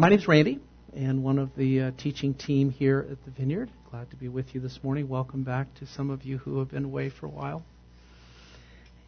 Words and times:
My 0.00 0.08
name 0.08 0.18
is 0.18 0.26
Randy, 0.26 0.58
and 0.96 1.22
one 1.22 1.38
of 1.38 1.54
the 1.56 1.80
uh, 1.82 1.90
teaching 1.98 2.32
team 2.32 2.70
here 2.70 3.06
at 3.10 3.22
the 3.26 3.30
Vineyard. 3.32 3.70
Glad 3.90 4.08
to 4.08 4.16
be 4.16 4.28
with 4.28 4.54
you 4.54 4.60
this 4.62 4.80
morning. 4.82 5.10
Welcome 5.10 5.42
back 5.42 5.74
to 5.74 5.86
some 5.88 6.08
of 6.08 6.22
you 6.22 6.38
who 6.38 6.58
have 6.60 6.70
been 6.70 6.86
away 6.86 7.10
for 7.10 7.26
a 7.26 7.28
while. 7.28 7.62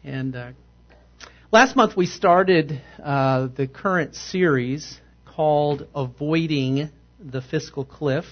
And 0.03 0.35
uh, 0.35 0.51
last 1.51 1.75
month 1.75 1.97
we 1.97 2.05
started 2.05 2.79
uh, 3.03 3.47
the 3.47 3.65
current 3.65 4.13
series 4.13 4.99
called 5.25 5.87
Avoiding 5.95 6.91
the 7.19 7.41
Fiscal 7.41 7.85
Cliff. 7.85 8.25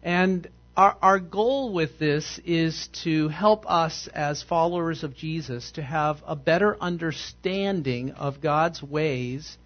And 0.00 0.46
our, 0.76 0.96
our 1.02 1.18
goal 1.18 1.72
with 1.72 1.98
this 1.98 2.38
is 2.44 2.88
to 3.02 3.26
help 3.26 3.68
us 3.68 4.08
as 4.14 4.44
followers 4.44 5.02
of 5.02 5.16
Jesus 5.16 5.72
to 5.72 5.82
have 5.82 6.18
a 6.24 6.36
better 6.36 6.76
understanding 6.80 8.12
of 8.12 8.40
God's 8.40 8.80
ways 8.80 9.58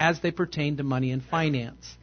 as 0.00 0.20
they 0.20 0.30
pertain 0.30 0.78
to 0.78 0.82
money 0.82 1.12
and 1.12 1.22
finance, 1.22 1.96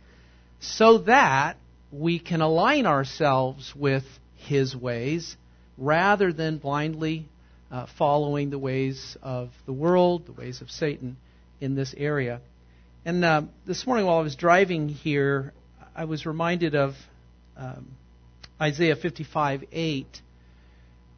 so 0.60 1.00
that 1.00 1.58
we 1.92 2.20
can 2.20 2.42
align 2.42 2.86
ourselves 2.86 3.74
with 3.76 4.06
His 4.36 4.76
ways 4.76 5.36
rather 5.78 6.32
than 6.32 6.60
blindly 6.60 7.28
uh, 7.72 7.88
following 7.98 8.50
the 8.50 8.60
ways 8.60 9.18
of 9.22 9.50
the 9.66 9.74
world, 9.74 10.26
the 10.26 10.32
ways 10.32 10.62
of 10.62 10.70
Satan 10.70 11.18
in 11.60 11.76
this 11.76 11.94
area. 11.98 12.40
And 13.04 13.24
uh, 13.26 13.44
this 13.66 13.86
morning, 13.86 14.06
while 14.06 14.18
I 14.18 14.22
was 14.22 14.36
driving 14.36 14.90
here, 14.90 15.54
I 15.96 16.06
was 16.06 16.26
reminded 16.26 16.76
of 16.76 16.94
um, 17.58 17.88
Isaiah 18.62 18.96
55 18.96 19.64
8, 19.72 20.22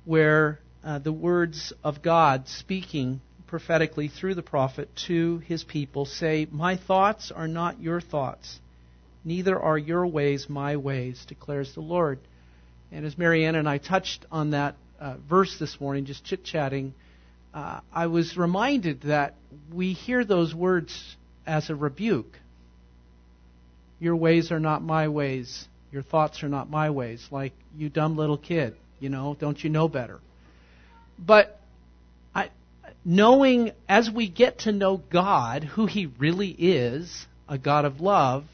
where 0.06 0.60
uh, 0.84 1.00
the 1.00 1.12
words 1.12 1.74
of 1.84 2.02
God 2.02 2.48
speaking 2.48 3.22
prophetically 3.50 4.08
through 4.08 4.36
the 4.36 4.44
prophet 4.44 4.88
to 5.08 5.40
his 5.40 5.64
people 5.64 6.06
say, 6.06 6.48
My 6.52 6.78
thoughts 6.78 7.32
are 7.32 7.48
not 7.48 7.82
your 7.82 8.00
thoughts, 8.00 8.60
neither 9.26 9.60
are 9.60 9.78
your 9.78 10.06
ways 10.06 10.48
my 10.48 10.78
ways, 10.78 11.26
declares 11.28 11.74
the 11.74 11.82
Lord. 11.82 12.20
And 12.92 13.06
as 13.06 13.18
Marianne 13.18 13.56
and 13.56 13.68
I 13.68 13.80
touched 13.80 14.26
on 14.32 14.52
that 14.52 14.76
uh, 15.00 15.16
verse 15.28 15.58
this 15.60 15.82
morning, 15.82 16.06
just 16.06 16.24
chit 16.24 16.44
chatting, 16.44 16.94
uh, 17.54 17.80
I 17.92 18.06
was 18.06 18.38
reminded 18.38 19.02
that 19.02 19.34
we 19.74 19.94
hear 19.94 20.24
those 20.24 20.54
words 20.54 21.18
as 21.48 21.72
a 21.72 21.76
rebuke. 21.76 22.38
Your 24.00 24.16
ways 24.16 24.52
are 24.52 24.60
not 24.60 24.84
my 24.84 25.08
ways. 25.08 25.68
Your 25.92 26.04
thoughts 26.04 26.44
are 26.44 26.50
not 26.50 26.70
my 26.70 26.92
ways. 26.92 27.28
Like, 27.32 27.54
you 27.76 27.90
dumb 27.90 28.16
little 28.16 28.38
kid, 28.38 28.76
you 29.00 29.10
know, 29.10 29.36
don't 29.40 29.62
you 29.64 29.72
know 29.72 29.88
better? 29.88 30.20
But 31.18 31.59
knowing 33.06 33.72
as 33.88 34.10
we 34.10 34.30
get 34.30 34.60
to 34.60 34.72
know 34.72 34.98
God, 34.98 35.64
who 35.64 35.86
He 35.86 36.06
really 36.06 36.50
is, 36.50 37.28
a 37.48 37.58
God 37.58 37.86
of 37.86 38.00
love, 38.00 38.46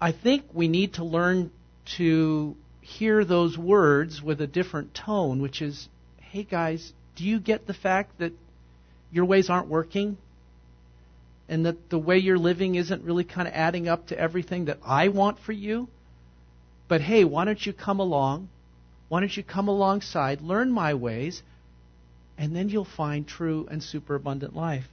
I 0.00 0.12
think 0.12 0.44
we 0.52 0.68
need 0.68 0.94
to 0.94 1.04
learn 1.04 1.50
to 1.96 2.56
hear 2.80 3.24
those 3.24 3.58
words 3.58 4.22
with 4.22 4.40
a 4.40 4.46
different 4.46 4.94
tone, 4.94 5.40
which 5.40 5.62
is, 5.62 5.88
hey 6.20 6.44
guys, 6.44 6.92
do 7.16 7.24
you 7.24 7.40
get 7.40 7.66
the 7.66 7.74
fact 7.74 8.18
that 8.18 8.32
your 9.10 9.24
ways 9.24 9.48
aren't 9.48 9.68
working? 9.68 10.18
And 11.48 11.64
that 11.64 11.90
the 11.90 11.98
way 11.98 12.18
you're 12.18 12.38
living 12.38 12.74
isn't 12.74 13.02
really 13.02 13.24
kind 13.24 13.48
of 13.48 13.54
adding 13.54 13.88
up 13.88 14.08
to 14.08 14.18
everything 14.18 14.66
that 14.66 14.78
I 14.84 15.08
want 15.08 15.38
for 15.38 15.52
you? 15.52 15.88
But 16.88 17.00
hey, 17.00 17.24
why 17.24 17.44
don't 17.44 17.64
you 17.64 17.72
come 17.72 18.00
along? 18.00 18.48
Why 19.08 19.20
don't 19.20 19.36
you 19.36 19.42
come 19.42 19.68
alongside, 19.68 20.40
learn 20.40 20.70
my 20.72 20.94
ways, 20.94 21.42
and 22.38 22.54
then 22.54 22.68
you'll 22.68 22.84
find 22.84 23.26
true 23.26 23.66
and 23.70 23.82
superabundant 23.82 24.54
life. 24.54 24.84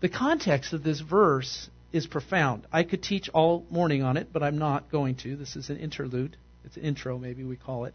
The 0.00 0.08
context 0.08 0.72
of 0.72 0.82
this 0.82 1.00
verse 1.00 1.68
is 1.92 2.06
profound. 2.06 2.66
I 2.72 2.82
could 2.82 3.02
teach 3.02 3.28
all 3.28 3.64
morning 3.70 4.02
on 4.02 4.16
it, 4.16 4.28
but 4.32 4.42
I'm 4.42 4.58
not 4.58 4.90
going 4.90 5.16
to. 5.16 5.36
This 5.36 5.56
is 5.56 5.70
an 5.70 5.78
interlude. 5.78 6.36
It's 6.64 6.76
an 6.76 6.82
intro, 6.82 7.18
maybe 7.18 7.44
we 7.44 7.56
call 7.56 7.84
it. 7.84 7.94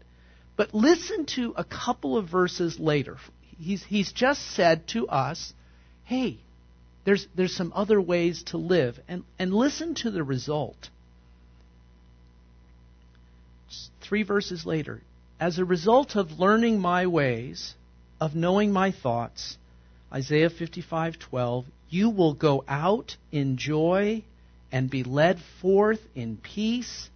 But 0.56 0.74
listen 0.74 1.26
to 1.36 1.54
a 1.56 1.64
couple 1.64 2.16
of 2.16 2.28
verses 2.28 2.78
later. 2.78 3.16
He's, 3.58 3.84
he's 3.84 4.12
just 4.12 4.42
said 4.54 4.88
to 4.88 5.08
us, 5.08 5.52
hey, 6.04 6.38
there's, 7.04 7.26
there's 7.34 7.54
some 7.54 7.72
other 7.74 8.00
ways 8.00 8.42
to 8.44 8.56
live. 8.56 8.98
And, 9.08 9.24
and 9.38 9.52
listen 9.52 9.94
to 9.96 10.10
the 10.10 10.22
result. 10.22 10.88
Three 14.00 14.22
verses 14.22 14.66
later. 14.66 15.02
As 15.38 15.58
a 15.58 15.64
result 15.64 16.16
of 16.16 16.38
learning 16.38 16.80
my 16.80 17.06
ways, 17.06 17.74
of 18.20 18.34
knowing 18.34 18.72
my 18.72 18.90
thoughts, 18.90 19.56
Isaiah 20.12 20.50
55:12, 20.50 21.64
you 21.88 22.10
will 22.10 22.34
go 22.34 22.64
out 22.68 23.16
in 23.32 23.56
joy 23.56 24.22
and 24.70 24.90
be 24.90 25.02
led 25.02 25.40
forth 25.60 26.00
in 26.14 26.36
peace. 26.36 27.08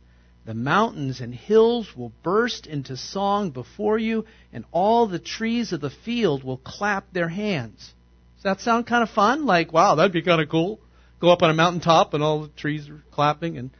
The 0.46 0.54
mountains 0.54 1.20
and 1.20 1.34
hills 1.34 1.96
will 1.96 2.12
burst 2.22 2.66
into 2.66 2.96
song 2.96 3.50
before 3.50 3.98
you, 3.98 4.26
and 4.52 4.64
all 4.72 5.06
the 5.06 5.18
trees 5.18 5.72
of 5.72 5.80
the 5.80 5.90
field 5.90 6.44
will 6.44 6.58
clap 6.58 7.12
their 7.12 7.28
hands. 7.28 7.92
Does 8.36 8.42
that 8.44 8.60
sound 8.60 8.86
kind 8.86 9.02
of 9.02 9.10
fun? 9.10 9.46
Like, 9.46 9.72
wow, 9.72 9.94
that'd 9.94 10.12
be 10.12 10.22
kind 10.22 10.40
of 10.40 10.48
cool. 10.48 10.78
Go 11.20 11.30
up 11.30 11.42
on 11.42 11.50
a 11.50 11.54
mountaintop 11.54 12.12
and 12.12 12.22
all 12.22 12.42
the 12.42 12.48
trees 12.48 12.88
are 12.88 13.02
clapping 13.10 13.56
and 13.56 13.70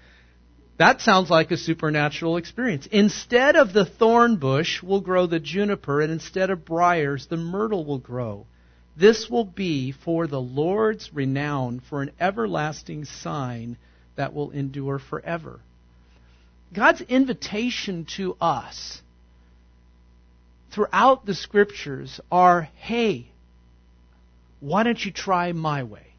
that 0.76 1.00
sounds 1.00 1.30
like 1.30 1.50
a 1.50 1.56
supernatural 1.56 2.36
experience. 2.36 2.86
Instead 2.90 3.54
of 3.56 3.72
the 3.72 3.84
thorn 3.84 4.36
bush 4.36 4.82
will 4.82 5.00
grow 5.00 5.26
the 5.26 5.38
juniper, 5.38 6.00
and 6.00 6.12
instead 6.12 6.50
of 6.50 6.64
briars, 6.64 7.26
the 7.26 7.36
myrtle 7.36 7.84
will 7.84 7.98
grow. 7.98 8.46
This 8.96 9.28
will 9.28 9.44
be 9.44 9.92
for 9.92 10.26
the 10.26 10.40
Lord's 10.40 11.12
renown, 11.12 11.80
for 11.88 12.02
an 12.02 12.10
everlasting 12.20 13.04
sign 13.04 13.76
that 14.16 14.34
will 14.34 14.50
endure 14.50 14.98
forever. 14.98 15.60
God's 16.72 17.02
invitation 17.02 18.06
to 18.16 18.36
us 18.40 19.00
throughout 20.72 21.24
the 21.24 21.34
scriptures 21.34 22.20
are 22.32 22.68
hey, 22.76 23.28
why 24.58 24.82
don't 24.82 25.04
you 25.04 25.12
try 25.12 25.52
my 25.52 25.84
way? 25.84 26.13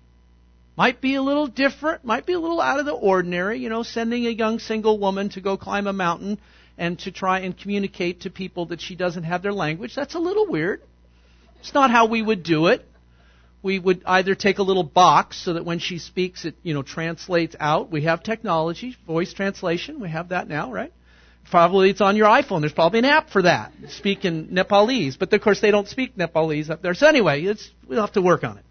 Might 0.77 0.99
be 0.99 1.15
a 1.15 1.21
little 1.21 1.47
different, 1.47 2.03
might 2.03 2.25
be 2.25 2.33
a 2.33 2.39
little 2.39 2.59
out 2.59 2.79
of 2.79 2.85
the 2.85 2.91
ordinary, 2.91 3.59
you 3.59 3.69
know, 3.69 3.83
sending 3.83 4.25
a 4.25 4.29
young 4.29 4.59
single 4.59 4.99
woman 4.99 5.29
to 5.29 5.41
go 5.41 5.55
climb 5.55 5.87
a 5.87 5.93
mountain 5.93 6.37
and 6.77 6.99
to 6.99 7.11
try 7.11 7.39
and 7.39 7.57
communicate 7.57 8.21
to 8.21 8.29
people 8.29 8.65
that 8.67 8.81
she 8.81 8.95
doesn't 8.95 9.23
have 9.23 9.41
their 9.41 9.53
language. 9.53 9.95
That's 9.95 10.15
a 10.15 10.19
little 10.19 10.47
weird. 10.47 10.81
It's 11.61 11.73
not 11.73 11.91
how 11.91 12.07
we 12.07 12.21
would 12.21 12.43
do 12.43 12.67
it. 12.67 12.85
We 13.63 13.79
would 13.79 14.03
either 14.05 14.35
take 14.35 14.59
a 14.59 14.63
little 14.63 14.83
box 14.83 15.37
so 15.37 15.53
that 15.53 15.65
when 15.65 15.79
she 15.79 15.97
speaks 15.97 16.45
it, 16.45 16.55
you 16.61 16.73
know, 16.73 16.83
translates 16.83 17.55
out. 17.59 17.89
We 17.89 18.03
have 18.03 18.21
technology, 18.21 18.95
voice 19.07 19.33
translation, 19.33 20.01
we 20.01 20.09
have 20.09 20.29
that 20.29 20.47
now, 20.47 20.71
right? 20.71 20.93
Probably 21.49 21.89
it's 21.89 22.01
on 22.01 22.17
your 22.17 22.27
iPhone. 22.27 22.59
There's 22.59 22.73
probably 22.73 22.99
an 22.99 23.05
app 23.05 23.29
for 23.29 23.43
that. 23.43 23.71
Speak 23.89 24.25
in 24.25 24.53
Nepalese, 24.53 25.15
but 25.15 25.31
of 25.31 25.41
course 25.41 25.61
they 25.61 25.71
don't 25.71 25.87
speak 25.87 26.17
Nepalese 26.17 26.69
up 26.69 26.81
there. 26.81 26.93
So 26.93 27.07
anyway, 27.07 27.43
it's, 27.43 27.69
we'll 27.87 28.01
have 28.01 28.13
to 28.13 28.21
work 28.21 28.43
on 28.43 28.57
it. 28.57 28.65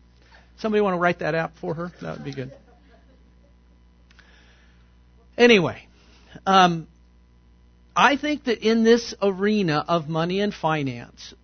Somebody 0.58 0.80
want 0.80 0.94
to 0.94 0.98
write 0.98 1.18
that 1.18 1.34
app 1.34 1.56
for 1.60 1.74
her? 1.74 1.92
That 2.00 2.16
would 2.16 2.24
be 2.24 2.32
good. 2.32 2.52
Anyway, 5.36 5.86
um, 6.46 6.86
I 7.96 8.16
think 8.16 8.44
that 8.44 8.58
in 8.66 8.84
this 8.84 9.14
arena 9.20 9.84
of 9.86 10.08
money 10.08 10.40
and 10.40 10.54
finance, 10.54 11.34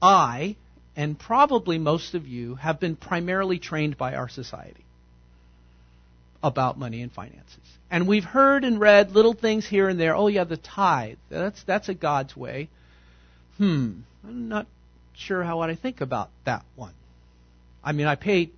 I, 0.00 0.56
and 0.96 1.18
probably 1.18 1.78
most 1.78 2.14
of 2.14 2.26
you, 2.26 2.54
have 2.56 2.80
been 2.80 2.96
primarily 2.96 3.58
trained 3.58 3.96
by 3.96 4.14
our 4.14 4.28
society 4.28 4.84
about 6.42 6.78
money 6.78 7.02
and 7.02 7.12
finances. 7.12 7.58
And 7.90 8.08
we've 8.08 8.24
heard 8.24 8.64
and 8.64 8.80
read 8.80 9.12
little 9.12 9.34
things 9.34 9.66
here 9.66 9.88
and 9.88 10.00
there. 10.00 10.16
Oh 10.16 10.26
yeah, 10.28 10.44
the 10.44 10.56
tithe. 10.56 11.18
That's 11.28 11.62
that's 11.64 11.88
a 11.88 11.94
God's 11.94 12.36
way. 12.36 12.68
Hmm. 13.58 14.00
I'm 14.24 14.48
not 14.48 14.66
sure 15.14 15.42
how 15.42 15.60
I 15.60 15.74
think 15.74 16.00
about 16.00 16.30
that 16.44 16.64
one. 16.74 16.94
I 17.84 17.92
mean, 17.92 18.06
I 18.06 18.14
pay 18.14 18.50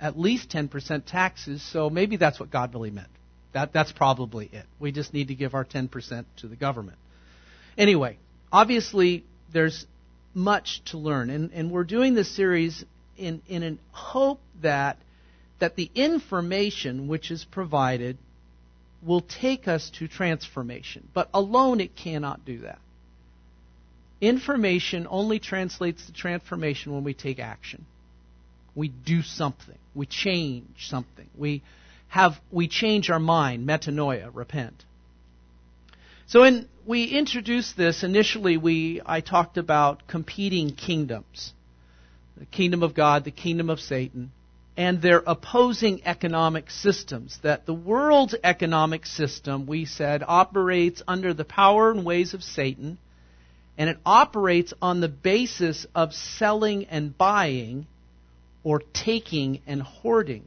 at 0.00 0.18
least 0.18 0.50
10% 0.50 1.04
taxes, 1.04 1.62
so 1.62 1.90
maybe 1.90 2.16
that's 2.16 2.40
what 2.40 2.50
God 2.50 2.72
really 2.74 2.90
meant. 2.90 3.08
That, 3.52 3.72
that's 3.72 3.92
probably 3.92 4.48
it. 4.52 4.64
We 4.78 4.92
just 4.92 5.12
need 5.12 5.28
to 5.28 5.34
give 5.34 5.54
our 5.54 5.64
10% 5.64 6.24
to 6.38 6.48
the 6.48 6.56
government. 6.56 6.98
Anyway, 7.76 8.18
obviously, 8.52 9.24
there's 9.52 9.86
much 10.34 10.82
to 10.86 10.98
learn, 10.98 11.30
and, 11.30 11.50
and 11.52 11.70
we're 11.70 11.84
doing 11.84 12.14
this 12.14 12.34
series 12.34 12.84
in, 13.16 13.42
in 13.48 13.62
a 13.62 13.76
hope 13.96 14.40
that, 14.62 14.96
that 15.58 15.76
the 15.76 15.90
information 15.94 17.08
which 17.08 17.30
is 17.30 17.44
provided 17.44 18.16
will 19.02 19.20
take 19.20 19.66
us 19.66 19.90
to 19.98 20.08
transformation. 20.08 21.08
But 21.12 21.28
alone, 21.34 21.80
it 21.80 21.96
cannot 21.96 22.44
do 22.44 22.60
that. 22.60 22.78
Information 24.20 25.06
only 25.10 25.38
translates 25.38 26.06
to 26.06 26.12
transformation 26.12 26.92
when 26.92 27.04
we 27.04 27.14
take 27.14 27.38
action. 27.38 27.86
We 28.74 28.88
do 28.88 29.22
something. 29.22 29.78
We 29.94 30.06
change 30.06 30.88
something. 30.88 31.28
We 31.36 31.62
have 32.08 32.40
we 32.50 32.68
change 32.68 33.10
our 33.10 33.20
mind, 33.20 33.68
metanoia, 33.68 34.30
repent. 34.32 34.84
So 36.26 36.42
when 36.42 36.68
we 36.86 37.04
introduced 37.04 37.76
this 37.76 38.02
initially 38.02 38.56
we 38.56 39.00
I 39.04 39.20
talked 39.20 39.58
about 39.58 40.06
competing 40.08 40.74
kingdoms. 40.74 41.52
The 42.36 42.46
kingdom 42.46 42.82
of 42.82 42.94
God, 42.94 43.24
the 43.24 43.30
kingdom 43.30 43.70
of 43.70 43.80
Satan. 43.80 44.32
and 44.76 45.02
their 45.02 45.22
opposing 45.26 46.00
economic 46.06 46.70
systems. 46.70 47.38
That 47.42 47.66
the 47.66 47.74
world's 47.74 48.34
economic 48.42 49.04
system, 49.04 49.66
we 49.66 49.84
said, 49.84 50.22
operates 50.26 51.02
under 51.06 51.34
the 51.34 51.44
power 51.44 51.90
and 51.90 52.02
ways 52.02 52.32
of 52.32 52.42
Satan, 52.42 52.96
and 53.76 53.90
it 53.90 53.98
operates 54.06 54.72
on 54.80 55.00
the 55.00 55.08
basis 55.08 55.86
of 55.94 56.14
selling 56.14 56.86
and 56.86 57.16
buying 57.16 57.86
or 58.62 58.82
taking 58.92 59.60
and 59.66 59.82
hoarding. 59.82 60.44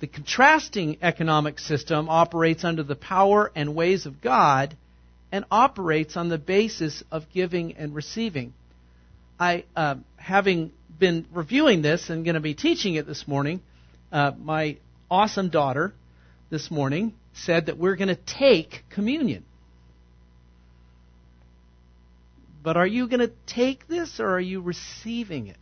The 0.00 0.06
contrasting 0.08 0.98
economic 1.00 1.60
system 1.60 2.08
operates 2.08 2.64
under 2.64 2.82
the 2.82 2.96
power 2.96 3.52
and 3.54 3.74
ways 3.74 4.04
of 4.06 4.20
God 4.20 4.76
and 5.30 5.44
operates 5.50 6.16
on 6.16 6.28
the 6.28 6.38
basis 6.38 7.04
of 7.10 7.30
giving 7.32 7.76
and 7.76 7.94
receiving. 7.94 8.52
I, 9.38 9.64
uh, 9.76 9.96
having 10.16 10.72
been 10.98 11.26
reviewing 11.32 11.82
this 11.82 12.10
and 12.10 12.24
going 12.24 12.34
to 12.34 12.40
be 12.40 12.54
teaching 12.54 12.94
it 12.94 13.06
this 13.06 13.26
morning, 13.26 13.60
uh, 14.10 14.32
my 14.38 14.76
awesome 15.10 15.48
daughter 15.48 15.92
this 16.50 16.70
morning 16.70 17.14
said 17.34 17.66
that 17.66 17.78
we're 17.78 17.96
going 17.96 18.08
to 18.08 18.14
take 18.14 18.84
communion. 18.90 19.44
But 22.62 22.76
are 22.76 22.86
you 22.86 23.08
going 23.08 23.20
to 23.20 23.32
take 23.46 23.88
this 23.88 24.20
or 24.20 24.28
are 24.28 24.40
you 24.40 24.60
receiving 24.60 25.48
it? 25.48 25.56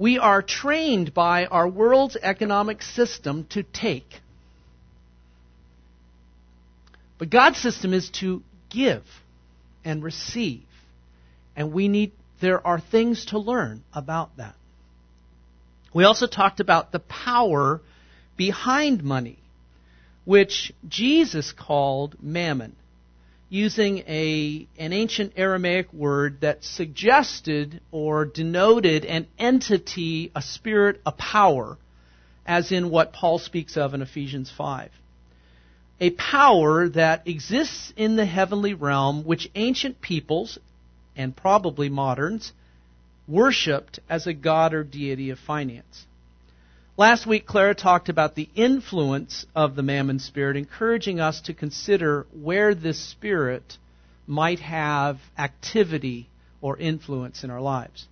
We 0.00 0.18
are 0.18 0.40
trained 0.40 1.12
by 1.12 1.44
our 1.44 1.68
world's 1.68 2.16
economic 2.16 2.80
system 2.80 3.44
to 3.50 3.62
take. 3.62 4.22
But 7.18 7.28
God's 7.28 7.58
system 7.58 7.92
is 7.92 8.08
to 8.20 8.42
give 8.70 9.04
and 9.84 10.02
receive. 10.02 10.64
And 11.54 11.74
we 11.74 11.88
need 11.88 12.12
there 12.40 12.66
are 12.66 12.80
things 12.80 13.26
to 13.26 13.38
learn 13.38 13.84
about 13.92 14.38
that. 14.38 14.54
We 15.92 16.04
also 16.04 16.26
talked 16.26 16.60
about 16.60 16.92
the 16.92 17.00
power 17.00 17.82
behind 18.38 19.04
money, 19.04 19.38
which 20.24 20.72
Jesus 20.88 21.52
called 21.52 22.16
mammon 22.22 22.74
using 23.50 23.98
a, 24.06 24.66
an 24.78 24.92
ancient 24.92 25.32
Aramaic 25.36 25.92
word 25.92 26.40
that 26.40 26.64
suggested 26.64 27.80
or 27.90 28.24
denoted 28.24 29.04
an 29.04 29.26
entity, 29.38 30.30
a 30.34 30.40
spirit, 30.40 31.00
a 31.04 31.12
power, 31.12 31.76
as 32.46 32.70
in 32.70 32.90
what 32.90 33.12
Paul 33.12 33.38
speaks 33.40 33.76
of 33.76 33.92
in 33.92 34.02
Ephesians 34.02 34.50
5. 34.56 34.90
A 36.00 36.10
power 36.10 36.88
that 36.90 37.26
exists 37.26 37.92
in 37.96 38.14
the 38.16 38.24
heavenly 38.24 38.72
realm, 38.72 39.24
which 39.24 39.50
ancient 39.56 40.00
peoples, 40.00 40.56
and 41.16 41.36
probably 41.36 41.88
moderns, 41.88 42.52
worshipped 43.26 43.98
as 44.08 44.28
a 44.28 44.32
god 44.32 44.72
or 44.72 44.84
deity 44.84 45.30
of 45.30 45.38
finance. 45.40 46.06
Last 47.00 47.26
week, 47.26 47.46
Clara 47.46 47.74
talked 47.74 48.10
about 48.10 48.34
the 48.34 48.50
influence 48.54 49.46
of 49.56 49.74
the 49.74 49.82
mammon 49.82 50.18
spirit, 50.18 50.58
encouraging 50.58 51.18
us 51.18 51.40
to 51.46 51.54
consider 51.54 52.26
where 52.30 52.74
this 52.74 53.02
spirit 53.02 53.78
might 54.26 54.60
have 54.60 55.16
activity 55.38 56.28
or 56.60 56.76
influence 56.76 57.42
in 57.42 57.48
our 57.48 57.62
lives. 57.62 58.06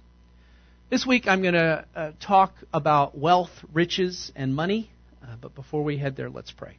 This 0.88 1.04
week, 1.04 1.26
I'm 1.26 1.42
going 1.42 1.52
to 1.52 1.84
uh, 1.94 2.12
talk 2.18 2.54
about 2.72 3.14
wealth, 3.14 3.50
riches, 3.74 4.32
and 4.34 4.56
money. 4.56 4.90
Uh, 5.22 5.36
but 5.38 5.54
before 5.54 5.84
we 5.84 5.98
head 5.98 6.16
there, 6.16 6.30
let's 6.30 6.50
pray. 6.50 6.78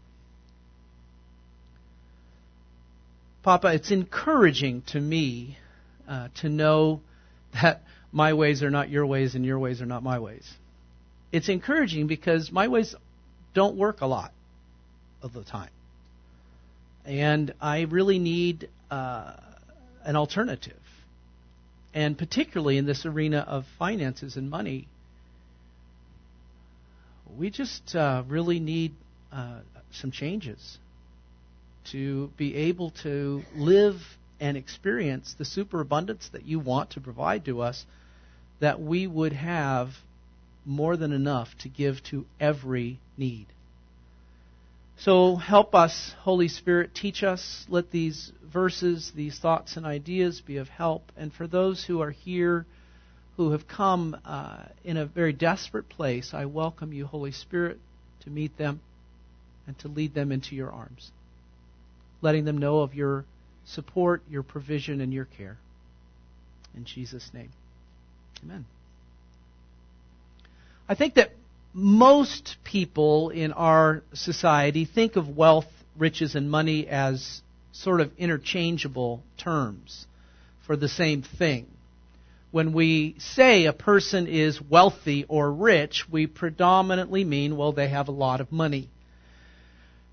Papa, 3.44 3.68
it's 3.76 3.92
encouraging 3.92 4.82
to 4.88 5.00
me 5.00 5.60
uh, 6.08 6.30
to 6.42 6.50
know 6.50 7.02
that 7.54 7.84
my 8.12 8.34
ways 8.34 8.64
are 8.64 8.72
not 8.72 8.90
your 8.90 9.06
ways 9.06 9.36
and 9.36 9.46
your 9.46 9.60
ways 9.60 9.80
are 9.80 9.86
not 9.86 10.02
my 10.02 10.18
ways 10.18 10.52
it's 11.32 11.50
encouraging 11.50 12.08
because 12.08 12.52
my 12.52 12.68
ways 12.68 12.96
don't 13.54 13.76
work 13.76 14.02
a 14.02 14.06
lot 14.06 14.32
of 15.22 15.34
the 15.34 15.44
time. 15.44 15.72
And 17.06 17.54
I 17.62 17.82
really 17.82 18.20
need 18.20 18.70
uh, 18.92 19.34
an 20.04 20.16
alternative. 20.16 20.78
And 21.94 22.18
particularly 22.18 22.78
in 22.78 22.86
this 22.86 23.06
arena 23.06 23.40
of 23.40 23.66
finances 23.78 24.36
and 24.36 24.50
money, 24.50 24.88
we 27.38 27.50
just 27.50 27.96
uh, 27.96 28.24
really 28.28 28.60
need 28.60 28.94
uh, 29.32 29.60
some 29.92 30.12
changes 30.12 30.78
to 31.92 32.30
be 32.38 32.56
able 32.56 32.92
to 33.04 33.44
live 33.56 33.96
and 34.40 34.56
experience 34.56 35.36
the 35.38 35.46
superabundance 35.46 36.30
that 36.32 36.46
you 36.46 36.60
want 36.60 36.92
to 36.92 37.02
provide 37.02 37.46
to 37.46 37.62
us, 37.62 37.86
that 38.60 38.80
we 38.80 39.08
would 39.08 39.34
have 39.34 39.90
more 40.66 40.98
than 40.98 41.12
enough 41.12 41.50
to 41.60 41.70
give 41.70 42.04
to 42.04 42.26
every 42.40 43.00
need. 43.18 43.48
So 44.98 45.38
help 45.38 45.74
us, 45.76 46.14
Holy 46.20 46.50
Spirit, 46.50 46.94
teach 46.94 47.24
us. 47.24 47.66
Let 47.70 47.90
these 47.90 48.34
verses, 48.52 49.12
these 49.16 49.40
thoughts 49.40 49.78
and 49.78 49.86
ideas 49.86 50.42
be 50.42 50.58
of 50.58 50.68
help. 50.68 51.12
And 51.16 51.34
for 51.34 51.48
those 51.48 51.86
who 51.86 52.02
are 52.02 52.12
here 52.12 52.66
who 53.40 53.52
have 53.52 53.66
come 53.70 54.18
uh, 54.26 54.64
in 54.84 54.98
a 54.98 55.06
very 55.06 55.32
desperate 55.32 55.88
place, 55.88 56.34
I 56.34 56.44
welcome 56.44 56.92
you, 56.92 57.06
Holy 57.06 57.32
Spirit, 57.32 57.80
to 58.26 58.30
meet 58.30 58.58
them 58.58 58.82
and 59.66 59.80
to 59.80 59.88
lead 59.88 60.14
them 60.14 60.34
into 60.34 60.58
your 60.58 60.70
arms, 60.70 61.10
letting 62.22 62.44
them 62.44 62.58
know 62.58 62.80
of 62.80 62.94
your 62.94 63.24
support, 63.66 64.22
your 64.30 64.44
provision, 64.44 65.00
and 65.00 65.14
your 65.14 65.24
care. 65.24 65.58
In 66.76 66.84
Jesus' 66.84 67.32
name, 67.34 67.52
amen. 68.44 68.66
I 70.90 70.96
think 70.96 71.14
that 71.14 71.34
most 71.72 72.58
people 72.64 73.30
in 73.30 73.54
our 73.54 74.02
society 74.14 74.86
think 74.86 75.18
of 75.18 75.38
wealth, 75.38 75.68
riches, 75.96 76.34
and 76.34 76.50
money 76.50 76.88
as 76.88 77.44
sort 77.72 78.02
of 78.02 78.12
interchangeable 78.18 79.22
terms 79.38 80.08
for 80.66 80.76
the 80.76 80.90
same 80.90 81.22
thing. 81.22 81.68
When 82.50 82.74
we 82.74 83.16
say 83.20 83.66
a 83.66 83.74
person 83.74 84.26
is 84.26 84.60
wealthy 84.60 85.26
or 85.28 85.52
rich, 85.54 86.06
we 86.12 86.26
predominantly 86.26 87.24
mean, 87.24 87.56
well, 87.56 87.72
they 87.72 87.90
have 87.90 88.08
a 88.08 88.12
lot 88.12 88.42
of 88.42 88.52
money. 88.52 88.90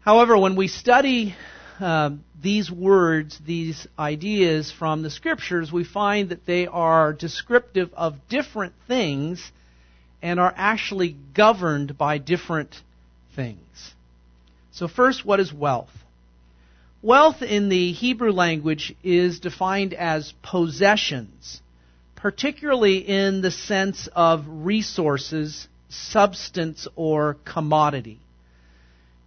However, 0.00 0.37
when 0.37 0.56
we 0.56 0.69
study 0.69 1.34
uh, 1.81 2.11
these 2.43 2.70
words, 2.70 3.40
these 3.46 3.87
ideas 3.99 4.70
from 4.70 5.02
the 5.02 5.11
scriptures, 5.11 5.73
we 5.73 5.84
find 5.84 6.28
that 6.28 6.44
they 6.44 6.67
are 6.67 7.14
descriptive 7.14 7.94
of 7.94 8.28
different 8.28 8.75
things 8.87 9.50
and 10.26 10.40
are 10.40 10.52
actually 10.56 11.17
governed 11.34 11.96
by 11.96 12.19
different 12.19 12.75
things. 13.37 13.94
So, 14.73 14.88
first, 14.88 15.25
what 15.25 15.38
is 15.38 15.52
wealth? 15.52 15.92
Wealth 17.00 17.42
in 17.42 17.68
the 17.68 17.92
Hebrew 17.92 18.33
language 18.33 18.92
is 19.04 19.38
defined 19.38 19.95
as 19.95 20.35
possessions, 20.42 21.61
particularly 22.16 22.97
in 22.97 23.40
the 23.40 23.52
sense 23.52 24.09
of 24.16 24.45
resources, 24.49 25.68
substance, 25.90 26.88
or 26.97 27.37
commodity. 27.45 28.18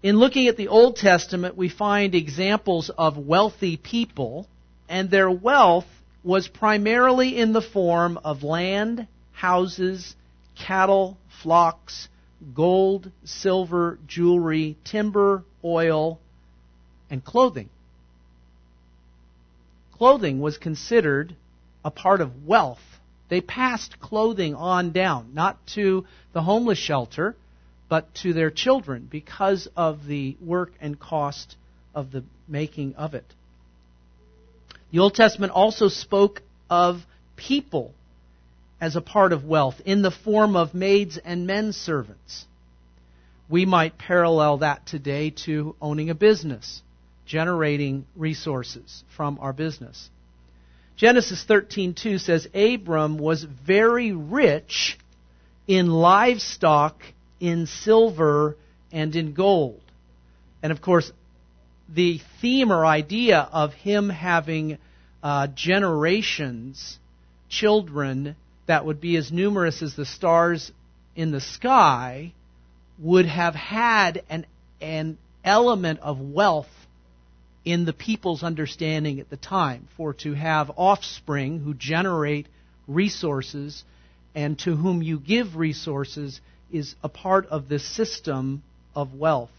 In 0.03 0.17
looking 0.17 0.49
at 0.49 0.57
the 0.57 0.67
Old 0.67 0.97
Testament, 0.97 1.55
we 1.55 1.69
find 1.69 2.13
examples 2.13 2.89
of 2.89 3.17
wealthy 3.17 3.77
people, 3.77 4.49
and 4.89 5.09
their 5.09 5.31
wealth 5.31 5.87
was 6.25 6.49
primarily 6.49 7.37
in 7.37 7.53
the 7.53 7.61
form 7.61 8.19
of 8.21 8.43
land, 8.43 9.07
houses, 9.31 10.13
cattle, 10.59 11.17
flocks, 11.41 12.07
gold, 12.53 13.11
silver, 13.23 13.97
jewelry, 14.07 14.77
timber, 14.83 15.43
oil, 15.63 16.19
and 17.09 17.23
clothing. 17.23 17.69
Clothing 19.93 20.39
was 20.39 20.57
considered 20.57 21.35
a 21.83 21.91
part 21.91 22.21
of 22.21 22.45
wealth. 22.45 22.81
They 23.29 23.41
passed 23.41 23.99
clothing 23.99 24.55
on 24.55 24.91
down, 24.91 25.33
not 25.33 25.57
to 25.75 26.05
the 26.33 26.41
homeless 26.41 26.77
shelter, 26.77 27.35
but 27.89 28.13
to 28.15 28.33
their 28.33 28.51
children 28.51 29.07
because 29.09 29.67
of 29.75 30.05
the 30.05 30.37
work 30.41 30.71
and 30.79 30.99
cost 30.99 31.55
of 31.93 32.11
the 32.11 32.23
making 32.47 32.95
of 32.95 33.13
it. 33.13 33.25
The 34.91 34.99
Old 34.99 35.15
Testament 35.15 35.51
also 35.51 35.87
spoke 35.87 36.41
of 36.69 37.05
people 37.35 37.93
as 38.81 38.95
a 38.95 39.01
part 39.01 39.33
of 39.33 39.43
wealth 39.43 39.81
in 39.85 40.01
the 40.01 40.11
form 40.11 40.55
of 40.55 40.73
maids 40.73 41.17
and 41.17 41.45
men 41.45 41.73
servants. 41.73 42.45
We 43.49 43.65
might 43.65 43.97
parallel 43.97 44.59
that 44.59 44.85
today 44.85 45.31
to 45.45 45.75
owning 45.81 46.09
a 46.09 46.15
business, 46.15 46.81
generating 47.25 48.05
resources 48.15 49.03
from 49.15 49.39
our 49.41 49.53
business. 49.53 50.09
Genesis 50.95 51.43
13:2 51.45 52.19
says 52.19 52.47
Abram 52.53 53.17
was 53.17 53.43
very 53.43 54.11
rich 54.11 54.97
in 55.67 55.87
livestock, 55.89 57.01
in 57.39 57.65
silver, 57.67 58.57
and 58.91 59.15
in 59.15 59.33
gold. 59.33 59.81
And 60.61 60.71
of 60.71 60.81
course, 60.81 61.11
the 61.87 62.19
theme 62.41 62.71
or 62.71 62.85
idea 62.85 63.47
of 63.51 63.73
him 63.73 64.09
having 64.09 64.77
uh, 65.23 65.47
generations, 65.47 66.99
children, 67.49 68.35
that 68.69 68.85
would 68.85 69.01
be 69.01 69.17
as 69.17 69.31
numerous 69.31 69.81
as 69.81 69.95
the 69.95 70.05
stars 70.05 70.71
in 71.15 71.31
the 71.31 71.41
sky 71.41 72.31
would 72.99 73.25
have 73.25 73.55
had 73.55 74.21
an, 74.29 74.45
an 74.79 75.17
element 75.43 75.99
of 76.01 76.19
wealth 76.19 76.69
in 77.65 77.85
the 77.85 77.93
people's 77.93 78.43
understanding 78.43 79.19
at 79.19 79.27
the 79.31 79.37
time. 79.37 79.87
For 79.97 80.13
to 80.13 80.33
have 80.35 80.69
offspring 80.77 81.61
who 81.61 81.73
generate 81.73 82.45
resources 82.87 83.83
and 84.35 84.59
to 84.59 84.75
whom 84.75 85.01
you 85.01 85.17
give 85.17 85.55
resources 85.55 86.39
is 86.71 86.93
a 87.03 87.09
part 87.09 87.47
of 87.47 87.69
this 87.69 87.83
system 87.83 88.61
of 88.95 89.15
wealth. 89.15 89.49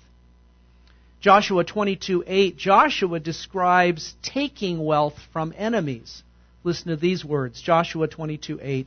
Joshua 1.20 1.64
22:8 1.64 2.56
Joshua 2.56 3.18
describes 3.18 4.14
taking 4.22 4.84
wealth 4.84 5.18
from 5.32 5.52
enemies. 5.56 6.22
Listen 6.62 6.90
to 6.90 6.96
these 6.96 7.24
words. 7.24 7.60
Joshua 7.60 8.06
22:8 8.06 8.86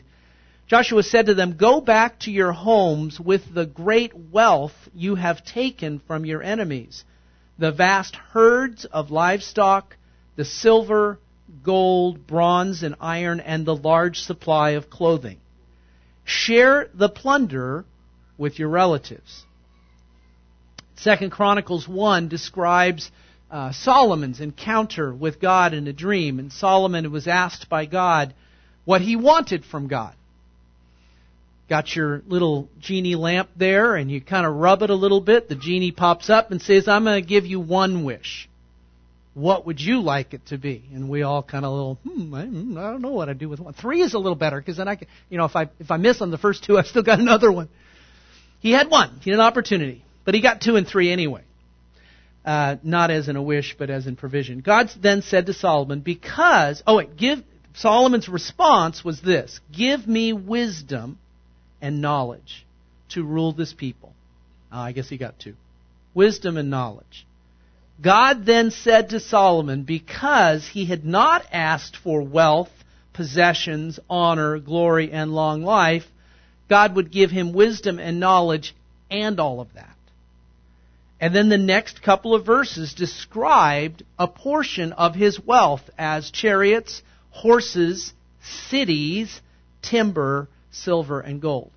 Joshua 0.67 1.03
said 1.03 1.25
to 1.25 1.34
them, 1.34 1.58
Go 1.58 1.82
back 1.82 2.20
to 2.22 2.32
your 2.32 2.53
homes 2.53 3.20
with 3.20 3.53
the 3.53 3.65
great 3.65 4.13
wealth 4.15 4.74
you 4.93 5.15
have 5.15 5.43
taken 5.43 6.00
from 6.00 6.25
your 6.25 6.41
enemies, 6.41 7.03
the 7.58 7.72
vast 7.72 8.15
herds 8.15 8.86
of 8.86 9.12
livestock, 9.12 9.98
the 10.36 10.46
silver, 10.46 11.20
gold, 11.63 12.25
bronze, 12.25 12.82
and 12.82 12.96
iron, 13.00 13.39
and 13.39 13.65
the 13.65 13.75
large 13.75 14.20
supply 14.22 14.72
of 14.72 14.89
clothing. 14.89 15.39
Share 16.24 16.89
the 16.93 17.10
plunder 17.10 17.86
with 18.38 18.58
your 18.58 18.70
relatives. 18.70 19.43
Second 20.96 21.32
Chronicles 21.32 21.88
1 21.88 22.29
describes 22.29 23.12
uh, 23.51 23.72
Solomon's 23.74 24.39
encounter 24.39 25.13
with 25.13 25.41
God 25.41 25.74
in 25.74 25.88
a 25.88 25.93
dream, 25.93 26.39
and 26.39 26.51
Solomon 26.51 27.12
was 27.12 27.27
asked 27.27 27.67
by 27.70 27.86
God 27.86 28.34
what 28.86 29.01
he 29.01 29.15
wanted 29.15 29.65
from 29.65 29.88
God. 29.88 30.15
Got 31.70 31.96
your 31.96 32.22
little 32.27 32.70
genie 32.79 33.15
lamp 33.15 33.50
there, 33.55 33.96
and 33.96 34.12
you 34.12 34.20
kind 34.22 34.46
of 34.46 34.55
rub 34.55 34.82
it 34.82 34.89
a 34.89 34.96
little 34.96 35.22
bit. 35.22 35.48
The 35.48 35.55
genie 35.55 35.91
pops 35.91 36.29
up 36.29 36.51
and 36.51 36.62
says, 36.62 36.88
I'm 36.88 37.05
going 37.05 37.22
to 37.22 37.27
give 37.27 37.46
you 37.46 37.60
one 37.60 38.03
wish. 38.03 38.50
What 39.34 39.65
would 39.65 39.79
you 39.82 40.01
like 40.01 40.34
it 40.34 40.46
to 40.48 40.58
be? 40.58 40.84
And 40.93 41.10
we 41.10 41.24
all 41.24 41.41
kind 41.41 41.65
of 41.65 41.72
little, 41.72 41.98
hmm, 42.03 42.36
I, 42.36 42.43
hmm, 42.43 42.75
don't 42.75 43.01
know 43.01 43.12
what 43.12 43.29
I'd 43.29 43.39
do 43.39 43.50
with 43.50 43.60
one. 43.60 43.74
Three 43.74 44.01
is 44.01 44.13
a 44.13 44.20
little 44.20 44.36
better 44.36 44.60
because 44.60 44.77
then 44.77 44.88
I 44.88 44.96
can, 44.96 45.08
you 45.29 45.38
know, 45.38 45.46
if 45.46 45.55
I 45.55 45.70
if 45.79 45.89
I 45.89 45.98
miss 45.98 46.22
on 46.22 46.29
the 46.29 46.38
first 46.38 46.63
two, 46.63 46.77
I've 46.79 46.86
still 46.86 47.01
got 47.01 47.20
another 47.20 47.51
one. 47.51 47.70
He 48.60 48.72
had 48.72 48.89
one. 48.89 49.20
He 49.24 49.32
had 49.32 49.39
an 49.39 49.46
opportunity. 49.46 50.05
But 50.25 50.36
he 50.36 50.41
got 50.41 50.62
two 50.62 50.75
and 50.75 50.88
three 50.88 51.12
anyway. 51.12 51.41
Uh, 52.46 52.75
not 52.84 53.10
as 53.10 53.29
in 53.29 53.36
a 53.36 53.41
wish, 53.41 53.75
but 53.77 53.89
as 53.89 54.05
in 54.05 54.15
provision. 54.15 54.60
God 54.60 54.91
then 55.01 55.22
said 55.22 55.46
to 55.46 55.53
Solomon, 55.53 56.01
because, 56.01 56.84
oh 56.86 56.98
wait, 56.98 57.15
give, 57.15 57.39
Solomon's 57.74 58.27
response 58.27 59.03
was 59.03 59.22
this, 59.22 59.62
give 59.72 60.05
me 60.08 60.34
wisdom 60.34 61.17
and 61.84 62.02
knowledge 62.02 62.66
to 63.10 63.24
rule 63.24 63.52
this 63.52 63.74
people. 63.74 64.13
Uh, 64.72 64.78
I 64.78 64.92
guess 64.94 65.10
he 65.10 65.18
got 65.18 65.38
two. 65.38 65.56
Wisdom 66.16 66.58
and 66.58 66.70
knowledge. 66.70 67.28
God 68.02 68.46
then 68.46 68.72
said 68.72 69.10
to 69.10 69.20
Solomon, 69.20 69.84
because 69.84 70.66
he 70.68 70.86
had 70.86 71.06
not 71.06 71.46
asked 71.52 71.98
for 71.98 72.24
wealth, 72.24 72.72
possessions, 73.12 74.00
honor, 74.10 74.58
glory, 74.60 75.12
and 75.12 75.36
long 75.36 75.62
life, 75.62 76.06
God 76.70 76.96
would 76.96 77.12
give 77.12 77.30
him 77.30 77.54
wisdom 77.54 78.00
and 78.00 78.20
knowledge 78.20 78.74
and 79.12 79.40
all 79.40 79.60
of 79.60 79.74
that. 79.75 79.90
And 81.20 81.36
then 81.36 81.50
the 81.50 81.58
next 81.58 82.02
couple 82.02 82.34
of 82.34 82.46
verses 82.46 82.94
described 82.94 84.04
a 84.18 84.28
portion 84.28 84.94
of 84.94 85.16
his 85.16 85.40
wealth 85.40 85.90
as 85.98 86.32
chariots, 86.32 87.02
horses, 87.30 88.13
cities, 88.70 89.42
timber, 89.82 90.48
silver, 90.74 91.22
and 91.22 91.42
gold. 91.42 91.72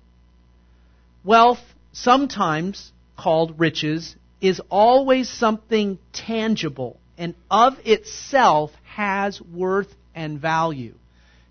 Wealth, 1.23 1.61
sometimes 1.93 2.91
called 3.17 3.59
riches, 3.59 4.15
is 4.41 4.61
always 4.69 5.29
something 5.29 5.97
tangible 6.13 6.99
and 7.17 7.33
of 7.49 7.73
itself 7.83 8.71
has 8.95 9.41
worth 9.41 9.93
and 10.13 10.39
value. 10.39 10.93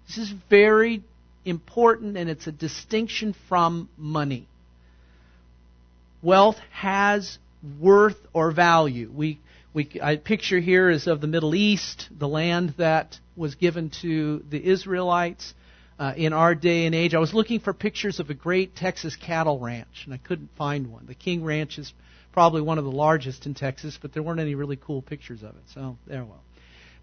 This 0.06 0.18
is 0.18 0.32
very 0.48 1.02
important 1.44 2.16
and 2.16 2.30
it's 2.30 2.46
a 2.46 2.52
distinction 2.52 3.34
from 3.48 3.88
money. 3.96 4.48
Wealth 6.22 6.58
has 6.70 7.38
worth 7.80 8.18
or 8.32 8.52
value. 8.52 9.10
We, 9.12 9.40
we, 9.74 10.00
I 10.02 10.16
picture 10.16 10.60
here 10.60 10.88
is 10.88 11.06
of 11.06 11.20
the 11.20 11.26
Middle 11.26 11.54
East, 11.54 12.08
the 12.16 12.28
land 12.28 12.74
that 12.78 13.18
was 13.36 13.56
given 13.56 13.90
to 14.02 14.44
the 14.48 14.64
Israelites 14.64 15.52
uh, 15.98 16.12
in 16.16 16.32
our 16.32 16.54
day 16.54 16.86
and 16.86 16.94
age. 16.94 17.14
I 17.14 17.18
was 17.18 17.34
looking 17.34 17.60
for 17.60 17.72
pictures 17.72 18.20
of 18.20 18.30
a 18.30 18.34
great 18.34 18.76
Texas 18.76 19.16
cattle 19.16 19.58
ranch, 19.58 20.02
and 20.04 20.14
I 20.14 20.18
couldn't 20.18 20.50
find 20.56 20.92
one. 20.92 21.06
The 21.06 21.14
King 21.14 21.44
Ranch 21.44 21.78
is 21.78 21.92
probably 22.32 22.60
one 22.60 22.78
of 22.78 22.84
the 22.84 22.90
largest 22.90 23.46
in 23.46 23.54
Texas, 23.54 23.98
but 24.00 24.12
there 24.12 24.22
weren't 24.22 24.40
any 24.40 24.54
really 24.54 24.76
cool 24.76 25.00
pictures 25.00 25.42
of 25.42 25.50
it. 25.50 25.62
So 25.74 25.96
there, 26.06 26.24
well. 26.24 26.42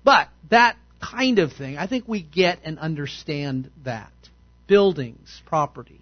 But 0.03 0.29
that 0.49 0.77
kind 1.01 1.39
of 1.39 1.53
thing, 1.53 1.77
I 1.77 1.87
think 1.87 2.07
we 2.07 2.21
get 2.21 2.59
and 2.63 2.77
understand 2.77 3.71
that 3.83 4.11
buildings, 4.67 5.41
property. 5.45 6.01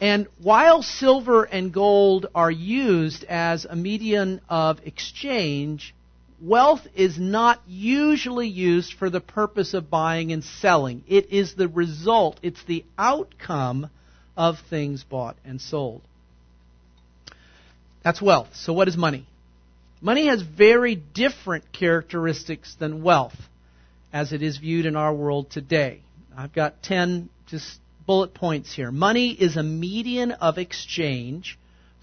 And 0.00 0.26
while 0.40 0.82
silver 0.82 1.44
and 1.44 1.72
gold 1.72 2.26
are 2.34 2.50
used 2.50 3.22
as 3.24 3.64
a 3.64 3.76
medium 3.76 4.40
of 4.48 4.80
exchange, 4.84 5.94
wealth 6.42 6.86
is 6.94 7.18
not 7.18 7.60
usually 7.66 8.48
used 8.48 8.94
for 8.94 9.08
the 9.08 9.20
purpose 9.20 9.74
of 9.74 9.88
buying 9.88 10.32
and 10.32 10.42
selling. 10.42 11.04
It 11.08 11.32
is 11.32 11.54
the 11.54 11.68
result, 11.68 12.38
it's 12.42 12.62
the 12.64 12.84
outcome 12.98 13.88
of 14.36 14.56
things 14.70 15.04
bought 15.04 15.36
and 15.44 15.60
sold. 15.60 16.02
That's 18.02 18.20
wealth. 18.20 18.48
So, 18.54 18.72
what 18.72 18.88
is 18.88 18.96
money? 18.96 19.26
Money 20.00 20.26
has 20.26 20.42
very 20.42 20.96
different 20.96 21.70
characteristics 21.72 22.74
than 22.74 23.04
wealth 23.04 23.36
as 24.12 24.32
it 24.32 24.42
is 24.42 24.58
viewed 24.58 24.84
in 24.84 24.96
our 24.96 25.14
world 25.14 25.50
today. 25.50 26.00
I've 26.36 26.52
got 26.52 26.82
10 26.82 27.28
just 27.46 27.78
bullet 28.04 28.34
points 28.34 28.74
here. 28.74 28.90
Money 28.90 29.30
is 29.30 29.56
a 29.56 29.62
median 29.62 30.32
of 30.32 30.58
exchange 30.58 31.56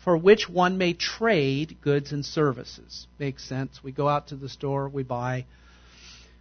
for 0.04 0.16
which 0.18 0.48
one 0.50 0.78
may 0.78 0.94
trade 0.94 1.78
goods 1.82 2.12
and 2.12 2.26
services. 2.26 3.08
Makes 3.20 3.44
sense. 3.44 3.84
We 3.84 3.92
go 3.92 4.08
out 4.08 4.28
to 4.28 4.36
the 4.36 4.50
store, 4.50 4.88
we 4.88 5.04
buy. 5.04 5.46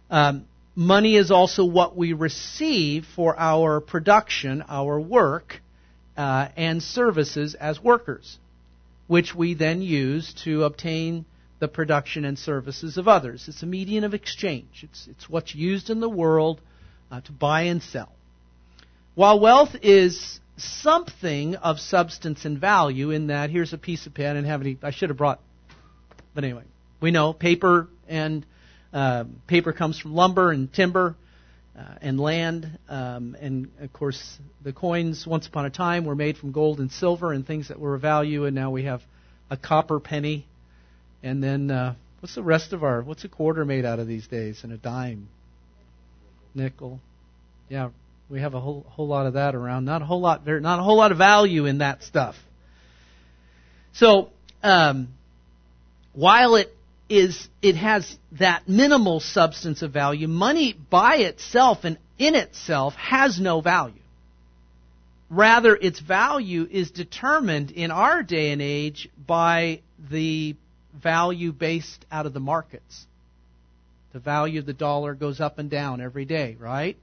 Um, 0.09 0.45
money 0.75 1.15
is 1.15 1.29
also 1.29 1.65
what 1.65 1.95
we 1.95 2.13
receive 2.13 3.05
for 3.15 3.37
our 3.37 3.81
production, 3.81 4.63
our 4.67 4.99
work, 4.99 5.61
uh, 6.17 6.49
and 6.55 6.81
services 6.81 7.55
as 7.55 7.81
workers, 7.81 8.37
which 9.07 9.35
we 9.35 9.53
then 9.53 9.81
use 9.81 10.33
to 10.43 10.63
obtain 10.63 11.25
the 11.59 11.67
production 11.67 12.23
and 12.25 12.39
services 12.39 12.97
of 12.97 13.07
others. 13.07 13.45
It's 13.47 13.63
a 13.63 13.65
median 13.65 14.03
of 14.03 14.13
exchange. 14.13 14.83
It's, 14.83 15.07
it's 15.07 15.29
what's 15.29 15.53
used 15.53 15.89
in 15.89 15.99
the 15.99 16.09
world 16.09 16.61
uh, 17.11 17.21
to 17.21 17.31
buy 17.31 17.63
and 17.63 17.83
sell. 17.83 18.11
While 19.15 19.39
wealth 19.41 19.75
is 19.81 20.39
something 20.59 21.55
of 21.55 21.79
substance 21.79 22.45
and 22.45 22.59
value 22.59 23.11
in 23.11 23.27
that 23.27 23.49
here's 23.49 23.73
a 23.73 23.77
piece 23.77 24.05
of 24.05 24.13
pen 24.13 24.35
and 24.35 24.45
have 24.45 24.61
any 24.61 24.77
I 24.81 24.91
should 24.91 25.09
have 25.09 25.17
brought 25.17 25.39
but 26.33 26.43
anyway. 26.43 26.63
We 27.01 27.11
know 27.11 27.33
paper 27.33 27.87
and 28.07 28.45
uh, 28.93 29.25
paper 29.47 29.73
comes 29.73 29.99
from 29.99 30.13
lumber 30.13 30.51
and 30.51 30.71
timber 30.71 31.15
uh, 31.77 31.95
and 32.01 32.19
land 32.19 32.79
um, 32.87 33.35
and 33.39 33.71
of 33.79 33.93
course 33.93 34.37
the 34.63 34.73
coins 34.73 35.25
once 35.25 35.47
upon 35.47 35.65
a 35.65 35.69
time 35.69 36.05
were 36.05 36.15
made 36.15 36.37
from 36.37 36.51
gold 36.51 36.79
and 36.79 36.91
silver 36.91 37.33
and 37.33 37.45
things 37.45 37.69
that 37.69 37.79
were 37.79 37.95
of 37.95 38.01
value 38.01 38.45
and 38.45 38.55
now 38.55 38.71
we 38.71 38.83
have 38.83 39.01
a 39.49 39.57
copper 39.57 39.99
penny. 39.99 40.45
And 41.23 41.43
then 41.43 41.71
uh, 41.71 41.95
what's 42.19 42.35
the 42.35 42.43
rest 42.43 42.73
of 42.73 42.83
our 42.83 43.01
what's 43.01 43.23
a 43.23 43.29
quarter 43.29 43.65
made 43.65 43.85
out 43.85 43.99
of 43.99 44.07
these 44.07 44.27
days? 44.27 44.63
And 44.63 44.71
a 44.71 44.77
dime. 44.77 45.29
Nickel. 46.53 46.99
Yeah 47.69 47.89
we 48.29 48.41
have 48.41 48.53
a 48.53 48.59
whole 48.59 48.85
whole 48.87 49.07
lot 49.07 49.25
of 49.25 49.33
that 49.33 49.55
around. 49.55 49.85
Not 49.85 50.01
a 50.01 50.05
whole 50.05 50.21
lot, 50.21 50.45
not 50.45 50.79
a 50.79 50.83
whole 50.83 50.97
lot 50.97 51.11
of 51.11 51.17
value 51.17 51.65
in 51.65 51.79
that 51.79 52.03
stuff. 52.03 52.35
So, 53.93 54.29
um, 54.61 55.09
while 56.13 56.55
it 56.55 56.75
is, 57.09 57.49
it 57.61 57.75
has 57.75 58.17
that 58.33 58.69
minimal 58.69 59.19
substance 59.19 59.81
of 59.81 59.91
value. 59.91 60.27
Money 60.27 60.73
by 60.73 61.17
itself 61.17 61.79
and 61.83 61.97
in 62.17 62.35
itself 62.35 62.93
has 62.95 63.39
no 63.39 63.61
value. 63.61 63.95
Rather, 65.29 65.75
its 65.75 65.99
value 65.99 66.67
is 66.69 66.91
determined 66.91 67.71
in 67.71 67.91
our 67.91 68.23
day 68.23 68.51
and 68.51 68.61
age 68.61 69.09
by 69.27 69.81
the 70.09 70.55
value 70.93 71.51
based 71.51 72.05
out 72.11 72.25
of 72.25 72.33
the 72.33 72.39
markets. 72.39 73.05
The 74.11 74.19
value 74.19 74.59
of 74.59 74.65
the 74.65 74.73
dollar 74.73 75.13
goes 75.13 75.39
up 75.39 75.59
and 75.59 75.69
down 75.69 76.01
every 76.01 76.25
day, 76.25 76.57
right? 76.59 76.97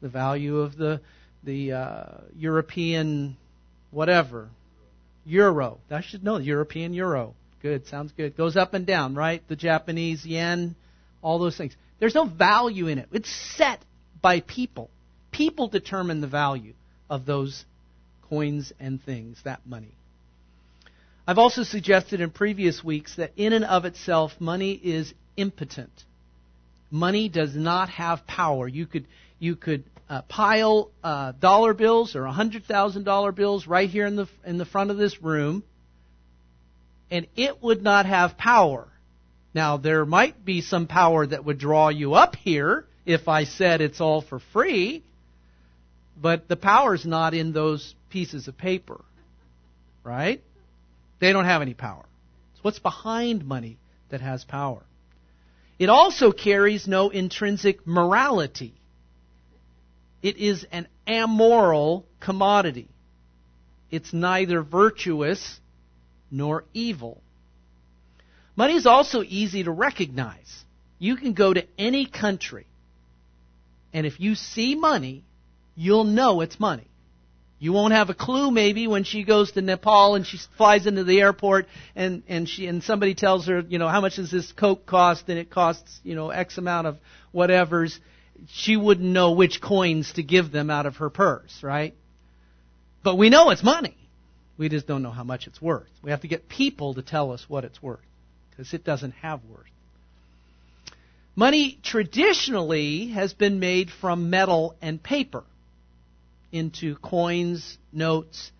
The 0.00 0.08
value 0.08 0.58
of 0.58 0.76
the 0.76 1.00
the 1.44 1.72
uh, 1.72 2.04
European 2.36 3.36
whatever 3.90 4.48
euro. 5.24 5.78
I 5.90 6.00
should 6.00 6.24
know 6.24 6.38
European 6.38 6.92
euro. 6.92 7.34
Good, 7.62 7.86
sounds 7.86 8.12
good. 8.12 8.36
Goes 8.36 8.56
up 8.56 8.74
and 8.74 8.86
down, 8.86 9.14
right? 9.14 9.42
The 9.48 9.56
Japanese 9.56 10.24
yen, 10.24 10.76
all 11.22 11.38
those 11.38 11.56
things. 11.56 11.76
There's 11.98 12.14
no 12.14 12.26
value 12.26 12.88
in 12.88 12.98
it. 12.98 13.08
It's 13.12 13.30
set 13.56 13.80
by 14.20 14.40
people. 14.40 14.90
People 15.32 15.68
determine 15.68 16.20
the 16.20 16.26
value 16.26 16.74
of 17.08 17.26
those 17.26 17.64
coins 18.28 18.72
and 18.78 19.02
things, 19.02 19.40
that 19.44 19.66
money. 19.66 19.94
I've 21.26 21.38
also 21.38 21.62
suggested 21.64 22.20
in 22.20 22.30
previous 22.30 22.84
weeks 22.84 23.16
that 23.16 23.32
in 23.36 23.52
and 23.52 23.64
of 23.64 23.84
itself, 23.84 24.32
money 24.38 24.72
is 24.72 25.12
impotent. 25.36 26.04
Money 26.90 27.28
does 27.28 27.54
not 27.56 27.88
have 27.88 28.26
power. 28.26 28.68
You 28.68 28.86
could, 28.86 29.06
you 29.38 29.56
could 29.56 29.84
uh, 30.08 30.22
pile 30.22 30.90
uh, 31.02 31.32
dollar 31.32 31.74
bills 31.74 32.14
or 32.14 32.22
$100,000 32.22 33.34
bills 33.34 33.66
right 33.66 33.88
here 33.88 34.06
in 34.06 34.16
the, 34.16 34.28
in 34.44 34.58
the 34.58 34.64
front 34.64 34.90
of 34.90 34.96
this 34.96 35.22
room, 35.22 35.64
and 37.10 37.26
it 37.36 37.62
would 37.62 37.82
not 37.82 38.06
have 38.06 38.38
power. 38.38 38.88
Now, 39.54 39.76
there 39.76 40.04
might 40.04 40.44
be 40.44 40.60
some 40.60 40.86
power 40.86 41.26
that 41.26 41.44
would 41.44 41.58
draw 41.58 41.88
you 41.88 42.14
up 42.14 42.36
here 42.36 42.86
if 43.04 43.28
I 43.28 43.44
said 43.44 43.80
it's 43.80 44.00
all 44.00 44.20
for 44.20 44.40
free, 44.52 45.02
but 46.20 46.48
the 46.48 46.56
power's 46.56 47.06
not 47.06 47.34
in 47.34 47.52
those 47.52 47.94
pieces 48.10 48.48
of 48.48 48.58
paper, 48.58 49.00
right? 50.04 50.42
They 51.20 51.32
don't 51.32 51.44
have 51.44 51.62
any 51.62 51.74
power. 51.74 52.04
It's 52.54 52.64
what's 52.64 52.78
behind 52.78 53.46
money 53.46 53.78
that 54.10 54.20
has 54.20 54.44
power. 54.44 54.82
It 55.78 55.88
also 55.88 56.32
carries 56.32 56.86
no 56.86 57.10
intrinsic 57.10 57.86
morality. 57.86 58.74
It 60.22 60.36
is 60.36 60.66
an 60.72 60.88
amoral 61.08 62.06
commodity. 62.20 62.88
It's 63.90 64.12
neither 64.12 64.62
virtuous 64.62 65.60
nor 66.30 66.64
evil. 66.72 67.20
Money 68.56 68.74
is 68.74 68.86
also 68.86 69.22
easy 69.22 69.64
to 69.64 69.70
recognize. 69.70 70.64
You 70.98 71.16
can 71.16 71.34
go 71.34 71.52
to 71.52 71.64
any 71.78 72.06
country, 72.06 72.66
and 73.92 74.06
if 74.06 74.18
you 74.18 74.34
see 74.34 74.74
money, 74.74 75.24
you'll 75.74 76.04
know 76.04 76.40
it's 76.40 76.58
money. 76.58 76.88
You 77.58 77.72
won't 77.72 77.94
have 77.94 78.10
a 78.10 78.14
clue 78.14 78.50
maybe 78.50 78.86
when 78.86 79.04
she 79.04 79.24
goes 79.24 79.52
to 79.52 79.62
Nepal 79.62 80.14
and 80.14 80.26
she 80.26 80.38
flies 80.58 80.86
into 80.86 81.04
the 81.04 81.20
airport 81.20 81.66
and, 81.94 82.22
and 82.28 82.46
she 82.46 82.66
and 82.66 82.82
somebody 82.82 83.14
tells 83.14 83.46
her, 83.46 83.60
you 83.60 83.78
know, 83.78 83.88
how 83.88 84.02
much 84.02 84.16
does 84.16 84.30
this 84.30 84.52
Coke 84.52 84.84
cost 84.84 85.28
and 85.28 85.38
it 85.38 85.50
costs, 85.50 86.00
you 86.02 86.14
know, 86.14 86.28
X 86.28 86.58
amount 86.58 86.86
of 86.86 86.98
whatever's. 87.32 87.98
She 88.48 88.76
wouldn't 88.76 89.08
know 89.08 89.32
which 89.32 89.60
coins 89.60 90.12
to 90.14 90.22
give 90.22 90.52
them 90.52 90.70
out 90.70 90.86
of 90.86 90.96
her 90.96 91.10
purse, 91.10 91.62
right? 91.62 91.94
But 93.02 93.16
we 93.16 93.30
know 93.30 93.50
it's 93.50 93.62
money. 93.62 93.96
We 94.58 94.68
just 94.68 94.86
don't 94.86 95.02
know 95.02 95.10
how 95.10 95.24
much 95.24 95.46
it's 95.46 95.60
worth. 95.60 95.90
We 96.02 96.10
have 96.10 96.22
to 96.22 96.28
get 96.28 96.48
people 96.48 96.94
to 96.94 97.02
tell 97.02 97.32
us 97.32 97.44
what 97.48 97.64
it's 97.64 97.82
worth 97.82 98.00
because 98.50 98.72
it 98.72 98.84
doesn't 98.84 99.12
have 99.12 99.44
worth. 99.44 99.66
Money 101.34 101.78
traditionally 101.82 103.08
has 103.08 103.34
been 103.34 103.60
made 103.60 103.90
from 103.90 104.30
metal 104.30 104.74
and 104.80 105.02
paper 105.02 105.44
into 106.50 106.96
coins, 106.96 107.76
notes. 107.92 108.50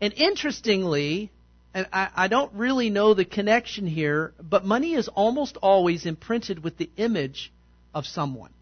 And 0.00 0.14
interestingly, 0.14 1.30
and 1.74 1.86
I, 1.92 2.08
I, 2.16 2.28
don't 2.28 2.54
really 2.54 2.88
know 2.88 3.12
the 3.12 3.26
connection 3.26 3.86
here, 3.86 4.32
but 4.40 4.64
money 4.64 4.94
is 4.94 5.08
almost 5.08 5.58
always 5.58 6.06
imprinted 6.06 6.64
with 6.64 6.78
the 6.78 6.88
image 6.96 7.52
of 7.92 8.06
someone. 8.06 8.53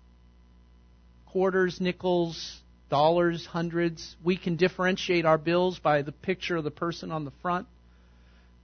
Quarters, 1.32 1.80
nickels, 1.80 2.60
dollars, 2.90 3.46
hundreds. 3.46 4.16
We 4.22 4.36
can 4.36 4.56
differentiate 4.56 5.24
our 5.24 5.38
bills 5.38 5.78
by 5.78 6.02
the 6.02 6.12
picture 6.12 6.56
of 6.56 6.64
the 6.64 6.70
person 6.70 7.10
on 7.10 7.24
the 7.24 7.32
front 7.42 7.66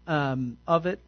um, 0.06 0.58
of 0.66 0.86
it. 0.86 1.00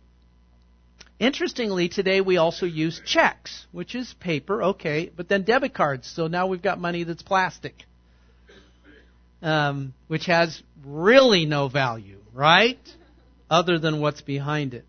Interestingly, 1.18 1.88
today 1.88 2.22
we 2.22 2.38
also 2.38 2.66
use 2.66 3.00
checks, 3.04 3.66
which 3.72 3.94
is 3.94 4.14
paper, 4.20 4.62
okay, 4.62 5.10
but 5.14 5.28
then 5.28 5.42
debit 5.42 5.74
cards. 5.74 6.10
So 6.10 6.26
now 6.28 6.46
we've 6.46 6.62
got 6.62 6.80
money 6.80 7.04
that's 7.04 7.22
plastic 7.22 7.84
um, 9.42 9.94
which 10.08 10.26
has 10.26 10.62
really 10.84 11.46
no 11.46 11.68
value, 11.68 12.18
right? 12.32 12.78
Other 13.48 13.78
than 13.78 14.00
what's 14.00 14.20
behind 14.20 14.74
it. 14.74 14.84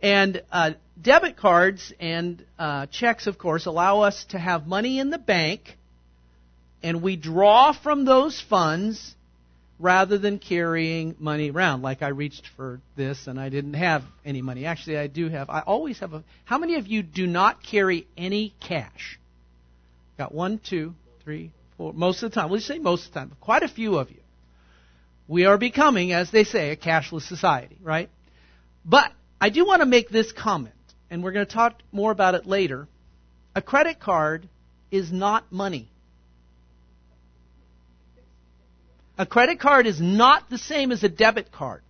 And 0.00 0.42
uh, 0.52 0.72
debit 1.00 1.36
cards 1.36 1.92
and 1.98 2.44
uh, 2.58 2.86
checks, 2.86 3.26
of 3.26 3.38
course, 3.38 3.66
allow 3.66 4.00
us 4.02 4.26
to 4.30 4.38
have 4.38 4.66
money 4.66 4.98
in 5.00 5.10
the 5.10 5.18
bank, 5.18 5.76
and 6.82 7.02
we 7.02 7.16
draw 7.16 7.72
from 7.72 8.04
those 8.04 8.40
funds 8.40 9.14
rather 9.78 10.18
than 10.18 10.38
carrying 10.38 11.14
money 11.18 11.50
around. 11.50 11.82
Like 11.82 12.02
I 12.02 12.08
reached 12.08 12.48
for 12.56 12.80
this 12.96 13.26
and 13.26 13.38
I 13.38 13.48
didn't 13.48 13.74
have 13.74 14.02
any 14.24 14.42
money. 14.42 14.66
Actually, 14.66 14.98
I 14.98 15.06
do 15.06 15.28
have. 15.28 15.50
I 15.50 15.60
always 15.60 16.00
have 16.00 16.12
a. 16.12 16.24
How 16.44 16.58
many 16.58 16.76
of 16.76 16.86
you 16.86 17.02
do 17.02 17.26
not 17.26 17.62
carry 17.62 18.06
any 18.16 18.54
cash? 18.60 19.18
Got 20.16 20.34
one, 20.34 20.58
two, 20.58 20.94
three, 21.22 21.52
four. 21.76 21.92
most 21.92 22.22
of 22.22 22.30
the 22.30 22.34
time, 22.34 22.50
let's 22.50 22.66
say 22.66 22.78
most 22.78 23.06
of 23.06 23.14
the 23.14 23.20
time, 23.20 23.36
quite 23.40 23.62
a 23.62 23.68
few 23.68 23.98
of 23.98 24.10
you, 24.10 24.20
we 25.28 25.44
are 25.44 25.58
becoming, 25.58 26.12
as 26.12 26.30
they 26.30 26.44
say, 26.44 26.70
a 26.70 26.76
cashless 26.76 27.22
society, 27.22 27.76
right? 27.82 28.10
But 28.84 29.12
I 29.40 29.50
do 29.50 29.64
want 29.64 29.80
to 29.80 29.86
make 29.86 30.08
this 30.08 30.32
comment, 30.32 30.74
and 31.10 31.22
we're 31.22 31.32
going 31.32 31.46
to 31.46 31.52
talk 31.52 31.80
more 31.92 32.10
about 32.10 32.34
it 32.34 32.46
later. 32.46 32.88
A 33.54 33.62
credit 33.62 34.00
card 34.00 34.48
is 34.90 35.12
not 35.12 35.52
money. 35.52 35.88
A 39.18 39.26
credit 39.26 39.58
card 39.58 39.86
is 39.86 40.00
not 40.00 40.48
the 40.48 40.58
same 40.58 40.92
as 40.92 41.02
a 41.02 41.08
debit 41.08 41.50
card. 41.50 41.82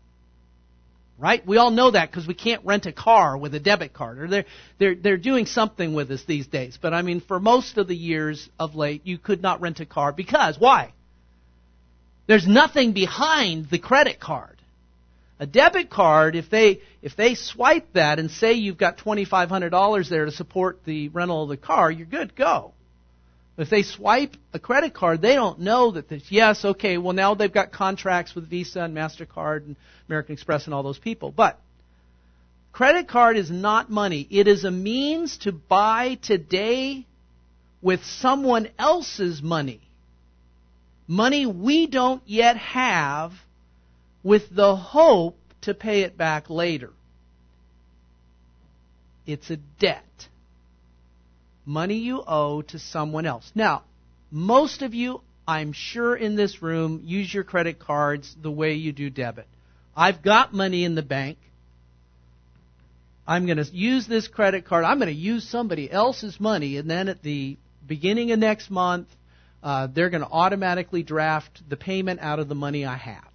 Right? 1.19 1.45
We 1.47 1.57
all 1.57 1.73
know 1.73 1.91
that 1.91 2.11
because 2.11 2.27
we 2.27 2.35
can't 2.35 2.64
rent 2.64 2.87
a 2.87 2.93
car 2.93 3.37
with 3.37 3.53
a 3.55 3.61
debit 3.61 3.93
card. 3.93 4.19
Or 4.19 4.29
they're, 4.29 4.45
they're, 4.79 4.95
they're 4.95 5.17
doing 5.17 5.47
something 5.47 5.93
with 5.93 6.11
us 6.11 6.25
these 6.25 6.47
days. 6.47 6.79
But 6.81 6.95
I 6.95 7.03
mean, 7.03 7.21
for 7.21 7.41
most 7.41 7.77
of 7.77 7.88
the 7.88 7.97
years 7.97 8.49
of 8.59 8.77
late, 8.77 9.03
you 9.05 9.19
could 9.19 9.43
not 9.43 9.61
rent 9.61 9.81
a 9.81 9.87
car 9.87 10.12
because, 10.12 10.59
why? 10.59 10.93
There's 12.29 12.47
nothing 12.47 12.93
behind 12.93 13.69
the 13.69 13.79
credit 13.79 14.21
card. 14.21 14.57
A 15.41 15.47
debit 15.47 15.91
card, 15.91 16.35
if 16.35 16.51
they, 16.51 16.81
if 17.03 17.17
they 17.17 17.35
swipe 17.35 17.93
that 17.95 18.19
and 18.19 18.31
say 18.31 18.55
you've 18.55 18.79
got 18.79 18.99
$2,500 18.99 20.09
there 20.09 20.25
to 20.25 20.33
support 20.33 20.81
the 20.85 21.09
rental 21.09 21.45
of 21.45 21.49
the 21.49 21.57
car, 21.57 21.91
you're 21.91 22.07
good, 22.07 22.35
go. 22.35 22.75
If 23.59 23.71
they 23.71 23.83
swipe 23.83 24.37
a 24.53 24.61
credit 24.61 24.94
card, 24.94 25.21
they 25.21 25.35
don't 25.35 25.59
know 25.59 25.90
that 25.90 26.09
this, 26.09 26.23
yes, 26.31 26.64
okay, 26.64 26.97
well 26.97 27.12
now 27.12 27.35
they've 27.35 27.53
got 27.53 27.73
contracts 27.73 28.33
with 28.35 28.49
Visa 28.49 28.83
and 28.83 28.97
MasterCard 28.97 29.64
and 29.66 29.77
American 30.09 30.35
Express 30.35 30.66
and 30.66 30.75
all 30.75 30.85
those 30.85 30.99
people. 30.99 31.33
But 31.33 31.59
credit 32.73 33.09
card 33.09 33.37
is 33.37 33.51
not 33.51 33.90
money. 33.90 34.29
It 34.31 34.47
is 34.47 34.64
a 34.64 34.71
means 34.71 35.38
to 35.38 35.51
buy 35.51 36.18
today 36.23 37.05
with 37.83 38.05
someone 38.05 38.68
else's 38.79 39.42
money. 39.42 39.81
Money 41.09 41.44
we 41.44 41.88
don't 41.88 42.23
yet 42.27 42.57
have 42.59 43.33
with 44.23 44.55
the 44.55 44.77
hope 44.77 45.37
to 45.62 45.75
pay 45.75 46.03
it 46.03 46.16
back 46.16 46.49
later. 46.49 46.92
It's 49.27 49.51
a 49.51 49.57
debt 49.57 50.05
money 51.68 51.98
you 51.98 52.24
owe 52.26 52.62
to 52.62 52.78
someone 52.78 53.26
else. 53.26 53.52
Now, 53.54 53.83
most 54.31 54.83
of 54.83 54.94
you, 54.94 55.20
I'm 55.46 55.72
sure 55.72 56.16
in 56.16 56.35
this 56.35 56.62
room, 56.62 57.02
use 57.04 57.33
your 57.33 57.44
credit 57.44 57.78
cards 57.78 58.35
the 58.40 58.50
way 58.50 58.74
you 58.74 58.92
do 58.92 59.11
debit. 59.11 59.46
I've 59.94 60.22
got 60.22 60.54
money 60.54 60.85
in 60.85 60.94
the 60.94 61.02
bank. 61.02 61.38
I'm 63.26 63.44
going 63.44 63.59
to 63.59 63.66
use 63.70 64.07
this 64.07 64.26
credit 64.26 64.64
card. 64.64 64.85
I'm 64.85 64.98
going 64.98 65.14
to 65.14 65.20
use 65.20 65.46
somebody 65.46 65.90
else's 65.90 66.40
money, 66.40 66.78
and 66.78 66.88
then 66.90 67.09
at 67.09 67.22
the 67.22 67.59
beginning 67.87 68.33
of 68.33 68.38
next 68.38 68.70
month, 68.70 69.09
uh, 69.62 69.88
they're 69.88 70.11
going 70.11 70.22
to 70.22 70.31
automatically 70.31 71.02
draft 71.02 71.62
the 71.68 71.76
payment 71.76 72.20
out 72.20 72.38
of 72.38 72.48
the 72.48 72.54
money 72.54 72.87
I 72.87 72.96
have. 72.96 73.28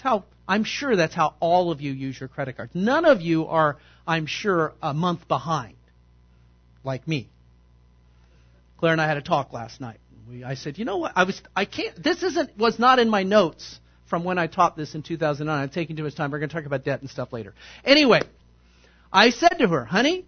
How 0.00 0.24
I'm 0.48 0.64
sure 0.64 0.96
that's 0.96 1.14
how 1.14 1.34
all 1.40 1.70
of 1.72 1.80
you 1.80 1.92
use 1.92 2.18
your 2.18 2.28
credit 2.28 2.56
cards. 2.56 2.72
None 2.74 3.04
of 3.04 3.20
you 3.20 3.46
are, 3.46 3.76
I'm 4.06 4.26
sure, 4.26 4.72
a 4.80 4.94
month 4.94 5.26
behind 5.26 5.76
like 6.86 7.06
me. 7.06 7.28
Claire 8.78 8.92
and 8.92 9.00
I 9.00 9.06
had 9.06 9.16
a 9.16 9.22
talk 9.22 9.52
last 9.52 9.80
night. 9.80 9.98
We, 10.28 10.44
I 10.44 10.54
said, 10.54 10.78
you 10.78 10.84
know 10.84 10.98
what? 10.98 11.12
I 11.14 11.24
was, 11.24 11.40
I 11.54 11.64
can't. 11.64 12.02
This 12.02 12.22
isn't 12.22 12.56
was 12.56 12.78
not 12.78 12.98
in 12.98 13.08
my 13.08 13.22
notes 13.22 13.78
from 14.08 14.24
when 14.24 14.38
I 14.38 14.46
taught 14.46 14.76
this 14.76 14.94
in 14.94 15.02
2009. 15.02 15.62
I'm 15.62 15.68
taking 15.68 15.96
too 15.96 16.04
much 16.04 16.14
time. 16.14 16.30
We're 16.30 16.38
going 16.38 16.48
to 16.48 16.54
talk 16.54 16.66
about 16.66 16.84
debt 16.84 17.00
and 17.00 17.10
stuff 17.10 17.32
later. 17.32 17.54
Anyway, 17.84 18.22
I 19.12 19.30
said 19.30 19.56
to 19.58 19.68
her, 19.68 19.84
honey, 19.84 20.24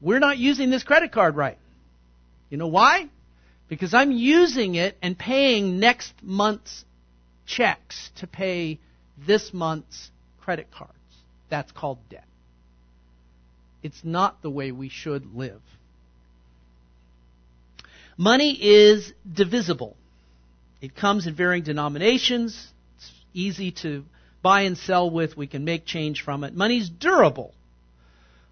we're 0.00 0.18
not 0.18 0.38
using 0.38 0.70
this 0.70 0.82
credit 0.82 1.12
card 1.12 1.36
right. 1.36 1.58
You 2.50 2.58
know 2.58 2.68
why? 2.68 3.08
Because 3.68 3.94
I'm 3.94 4.12
using 4.12 4.74
it 4.74 4.96
and 5.02 5.18
paying 5.18 5.80
next 5.80 6.12
month's 6.22 6.84
checks 7.46 8.10
to 8.16 8.26
pay 8.26 8.78
this 9.26 9.52
month's 9.52 10.10
credit 10.40 10.68
cards. 10.70 10.92
That's 11.50 11.72
called 11.72 11.98
debt. 12.10 12.26
It's 13.82 14.00
not 14.02 14.42
the 14.42 14.50
way 14.50 14.72
we 14.72 14.88
should 14.88 15.34
live. 15.34 15.60
Money 18.16 18.52
is 18.52 19.12
divisible. 19.30 19.96
It 20.80 20.94
comes 20.94 21.26
in 21.26 21.34
varying 21.34 21.64
denominations. 21.64 22.68
It's 22.96 23.12
easy 23.32 23.72
to 23.82 24.04
buy 24.42 24.62
and 24.62 24.76
sell 24.76 25.10
with. 25.10 25.36
We 25.36 25.46
can 25.46 25.64
make 25.64 25.86
change 25.86 26.22
from 26.22 26.44
it. 26.44 26.54
Money's 26.54 26.88
durable. 26.88 27.54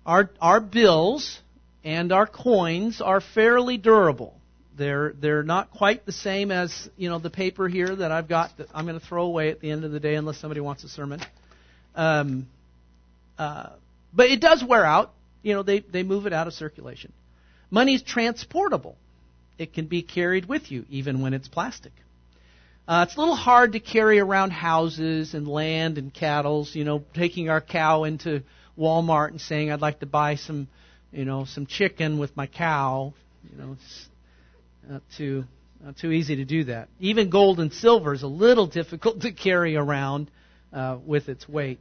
Our, 0.04 0.30
our 0.40 0.60
bills 0.60 1.40
and 1.84 2.12
our 2.12 2.26
coins 2.26 3.00
are 3.00 3.20
fairly 3.20 3.76
durable. 3.76 4.34
They're 4.76 5.12
they're 5.12 5.42
not 5.42 5.70
quite 5.70 6.06
the 6.06 6.12
same 6.12 6.50
as 6.50 6.88
you 6.96 7.10
know 7.10 7.18
the 7.18 7.30
paper 7.30 7.68
here 7.68 7.94
that 7.94 8.10
I've 8.10 8.26
got 8.26 8.56
that 8.56 8.68
I'm 8.74 8.86
going 8.86 8.98
to 8.98 9.04
throw 9.04 9.24
away 9.24 9.50
at 9.50 9.60
the 9.60 9.70
end 9.70 9.84
of 9.84 9.92
the 9.92 10.00
day 10.00 10.14
unless 10.14 10.38
somebody 10.38 10.60
wants 10.60 10.82
a 10.82 10.88
sermon. 10.88 11.20
Um, 11.94 12.48
uh, 13.38 13.70
but 14.14 14.30
it 14.30 14.40
does 14.40 14.64
wear 14.64 14.84
out. 14.84 15.12
You 15.42 15.52
know 15.52 15.62
they 15.62 15.80
they 15.80 16.02
move 16.02 16.26
it 16.26 16.32
out 16.32 16.46
of 16.46 16.54
circulation. 16.54 17.12
Money 17.70 17.94
is 17.94 18.02
transportable. 18.02 18.96
It 19.58 19.74
can 19.74 19.86
be 19.86 20.02
carried 20.02 20.46
with 20.46 20.70
you 20.70 20.84
even 20.88 21.20
when 21.20 21.34
it's 21.34 21.48
plastic. 21.48 21.92
Uh, 22.86 23.04
it's 23.06 23.16
a 23.16 23.20
little 23.20 23.36
hard 23.36 23.72
to 23.72 23.80
carry 23.80 24.18
around 24.18 24.50
houses 24.50 25.34
and 25.34 25.46
land 25.46 25.98
and 25.98 26.12
cattle. 26.12 26.66
You 26.72 26.84
know, 26.84 27.04
taking 27.14 27.48
our 27.48 27.60
cow 27.60 28.04
into 28.04 28.42
Walmart 28.76 29.28
and 29.28 29.40
saying 29.40 29.70
I'd 29.70 29.80
like 29.80 30.00
to 30.00 30.06
buy 30.06 30.34
some, 30.34 30.68
you 31.12 31.24
know, 31.24 31.44
some 31.44 31.66
chicken 31.66 32.18
with 32.18 32.36
my 32.36 32.46
cow. 32.46 33.14
You 33.50 33.58
know, 33.58 33.72
it's 33.72 34.08
not 34.88 35.02
too 35.16 35.44
not 35.84 35.96
too 35.96 36.12
easy 36.12 36.36
to 36.36 36.44
do 36.44 36.64
that. 36.64 36.88
Even 37.00 37.30
gold 37.30 37.60
and 37.60 37.72
silver 37.72 38.14
is 38.14 38.22
a 38.22 38.28
little 38.28 38.66
difficult 38.66 39.22
to 39.22 39.32
carry 39.32 39.76
around 39.76 40.30
uh, 40.72 40.98
with 41.04 41.28
its 41.28 41.48
weight. 41.48 41.80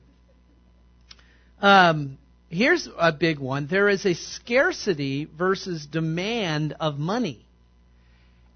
Um, 1.61 2.17
here's 2.49 2.87
a 2.97 3.11
big 3.11 3.39
one. 3.39 3.67
There 3.67 3.89
is 3.89 4.05
a 4.05 4.13
scarcity 4.13 5.25
versus 5.25 5.85
demand 5.85 6.75
of 6.79 6.97
money. 6.97 7.45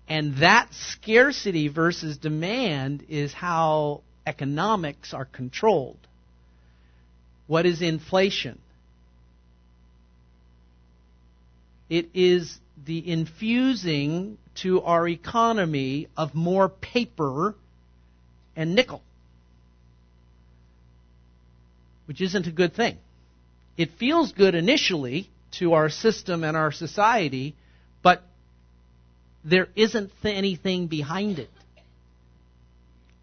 And 0.08 0.38
that 0.38 0.74
scarcity 0.74 1.68
versus 1.68 2.18
demand 2.18 3.06
is 3.10 3.34
how 3.34 4.02
economics 4.26 5.14
are 5.14 5.26
controlled. 5.26 5.98
What 7.48 7.66
is 7.66 7.82
inflation? 7.82 8.60
It 11.90 12.10
is 12.14 12.58
the 12.86 13.12
infusing 13.12 14.38
to 14.56 14.82
our 14.82 15.08
economy 15.08 16.08
of 16.18 16.34
more 16.34 16.70
paper 16.70 17.56
and 18.56 18.74
nickel, 18.74 19.02
which 22.06 22.22
isn't 22.22 22.48
a 22.48 22.52
good 22.52 22.74
thing. 22.74 22.98
It 23.78 23.92
feels 24.00 24.32
good 24.32 24.56
initially 24.56 25.30
to 25.60 25.74
our 25.74 25.90
system 25.90 26.44
and 26.44 26.56
our 26.56 26.72
society, 26.72 27.56
there 29.46 29.68
isn't 29.76 30.12
anything 30.24 30.88
behind 30.88 31.40
it. 31.40 31.50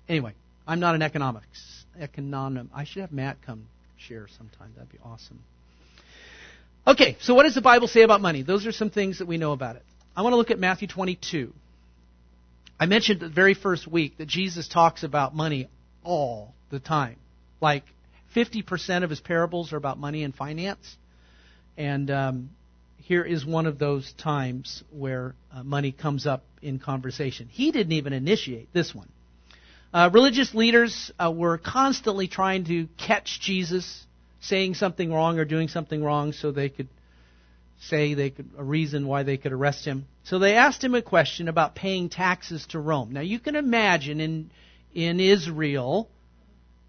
Anyway, 0.08 0.32
I'm 0.66 0.80
not 0.80 0.94
an 0.94 1.02
economics 1.02 1.84
econom. 2.00 2.68
I 2.74 2.84
should 2.84 3.02
have 3.02 3.12
Matt 3.12 3.42
come 3.44 3.66
share 3.98 4.28
sometime. 4.38 4.72
That'd 4.76 4.90
be 4.90 4.98
awesome. 5.04 5.40
Okay, 6.86 7.16
so 7.20 7.34
what 7.34 7.44
does 7.44 7.54
the 7.54 7.60
Bible 7.60 7.88
say 7.88 8.02
about 8.02 8.20
money? 8.20 8.42
Those 8.42 8.66
are 8.66 8.72
some 8.72 8.90
things 8.90 9.18
that 9.18 9.26
we 9.26 9.36
know 9.36 9.52
about 9.52 9.76
it. 9.76 9.82
I 10.16 10.22
want 10.22 10.32
to 10.32 10.36
look 10.36 10.50
at 10.50 10.58
Matthew 10.58 10.88
22. 10.88 11.52
I 12.78 12.86
mentioned 12.86 13.20
the 13.20 13.28
very 13.28 13.54
first 13.54 13.86
week 13.86 14.18
that 14.18 14.26
Jesus 14.26 14.66
talks 14.66 15.04
about 15.04 15.34
money 15.34 15.68
all 16.02 16.54
the 16.70 16.80
time. 16.80 17.16
Like 17.60 17.84
50% 18.34 19.04
of 19.04 19.10
his 19.10 19.20
parables 19.20 19.72
are 19.72 19.76
about 19.76 19.98
money 19.98 20.24
and 20.24 20.34
finance. 20.34 20.96
And 21.76 22.10
um, 22.10 22.50
here 23.02 23.24
is 23.24 23.44
one 23.44 23.66
of 23.66 23.78
those 23.78 24.12
times 24.12 24.84
where 24.90 25.34
uh, 25.52 25.62
money 25.62 25.92
comes 25.92 26.26
up 26.26 26.44
in 26.62 26.78
conversation. 26.78 27.48
He 27.50 27.72
didn't 27.72 27.92
even 27.92 28.12
initiate 28.12 28.72
this 28.72 28.94
one. 28.94 29.08
Uh, 29.92 30.08
religious 30.12 30.54
leaders 30.54 31.10
uh, 31.18 31.30
were 31.30 31.58
constantly 31.58 32.28
trying 32.28 32.64
to 32.64 32.88
catch 32.96 33.40
Jesus 33.40 34.06
saying 34.40 34.74
something 34.74 35.12
wrong 35.12 35.38
or 35.38 35.44
doing 35.44 35.68
something 35.68 36.02
wrong 36.02 36.32
so 36.32 36.52
they 36.52 36.68
could 36.68 36.88
say 37.80 38.14
they 38.14 38.30
could 38.30 38.48
a 38.56 38.62
reason 38.62 39.06
why 39.06 39.24
they 39.24 39.36
could 39.36 39.52
arrest 39.52 39.84
him. 39.84 40.06
So 40.22 40.38
they 40.38 40.54
asked 40.54 40.82
him 40.82 40.94
a 40.94 41.02
question 41.02 41.48
about 41.48 41.74
paying 41.74 42.08
taxes 42.08 42.66
to 42.68 42.78
Rome. 42.78 43.12
Now 43.12 43.20
you 43.20 43.40
can 43.40 43.56
imagine 43.56 44.20
in 44.20 44.50
in 44.94 45.18
Israel 45.18 46.08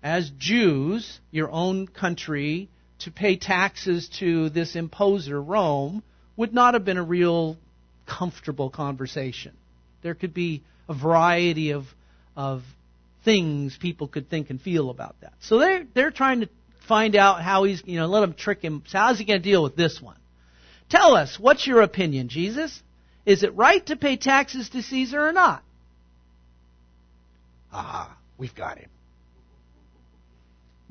as 0.03 0.29
Jews, 0.37 1.19
your 1.31 1.49
own 1.49 1.87
country, 1.87 2.69
to 3.03 3.11
pay 3.11 3.35
taxes 3.35 4.09
to 4.19 4.49
this 4.49 4.75
imposer 4.75 5.41
Rome 5.41 6.03
would 6.35 6.53
not 6.53 6.73
have 6.73 6.85
been 6.85 6.97
a 6.97 7.03
real 7.03 7.57
comfortable 8.05 8.69
conversation. 8.69 9.53
There 10.01 10.15
could 10.15 10.33
be 10.33 10.63
a 10.89 10.93
variety 10.93 11.71
of 11.71 11.85
of 12.35 12.63
things 13.23 13.77
people 13.77 14.07
could 14.07 14.29
think 14.29 14.49
and 14.49 14.59
feel 14.59 14.89
about 14.89 15.15
that. 15.21 15.33
So 15.41 15.59
they're 15.59 15.85
they're 15.93 16.11
trying 16.11 16.41
to 16.41 16.49
find 16.87 17.15
out 17.15 17.41
how 17.41 17.63
he's 17.63 17.81
you 17.85 17.99
know 17.99 18.07
let 18.07 18.23
him 18.23 18.33
trick 18.33 18.61
him. 18.61 18.83
So 18.87 18.97
how's 18.97 19.19
he 19.19 19.25
going 19.25 19.41
to 19.41 19.49
deal 19.49 19.63
with 19.63 19.75
this 19.75 20.01
one? 20.01 20.17
Tell 20.89 21.15
us 21.15 21.39
what's 21.39 21.65
your 21.65 21.81
opinion, 21.81 22.29
Jesus? 22.29 22.81
Is 23.25 23.43
it 23.43 23.55
right 23.55 23.85
to 23.85 23.95
pay 23.95 24.17
taxes 24.17 24.69
to 24.69 24.81
Caesar 24.81 25.25
or 25.25 25.31
not? 25.31 25.63
Ah, 27.71 28.15
we've 28.37 28.53
got 28.53 28.77
him. 28.77 28.89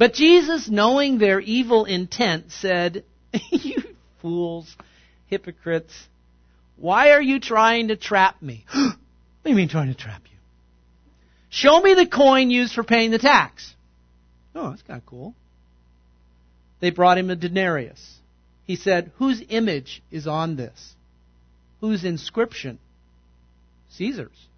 But 0.02 0.14
Jesus, 0.14 0.68
knowing 0.68 1.18
their 1.18 1.38
evil 1.38 1.84
intent, 1.84 2.50
said, 2.50 3.04
"You 3.52 3.84
fools, 4.20 4.76
hypocrites, 5.28 5.94
why 6.76 7.12
are 7.12 7.22
you 7.22 7.38
trying 7.38 7.86
to 7.86 7.94
trap 7.94 8.42
me?" 8.42 8.64
what 8.72 8.96
do 9.44 9.50
you 9.50 9.54
mean 9.54 9.68
trying 9.68 9.94
to 9.94 9.94
trap 9.94 10.22
you? 10.24 10.38
Show 11.50 11.80
me 11.80 11.94
the 11.94 12.08
coin 12.08 12.50
used 12.50 12.74
for 12.74 12.82
paying 12.82 13.12
the 13.12 13.20
tax. 13.20 13.76
Oh, 14.56 14.70
that's 14.70 14.82
kind 14.82 14.98
of 14.98 15.06
cool. 15.06 15.36
They 16.80 16.90
brought 16.90 17.16
him 17.16 17.30
a 17.30 17.36
denarius. 17.36 18.16
He 18.64 18.74
said, 18.74 19.12
Whose 19.18 19.40
image 19.50 20.02
is 20.10 20.26
on 20.26 20.56
this? 20.56 20.96
Whose 21.80 22.02
inscription? 22.02 22.80
Caesar's. 23.90 24.48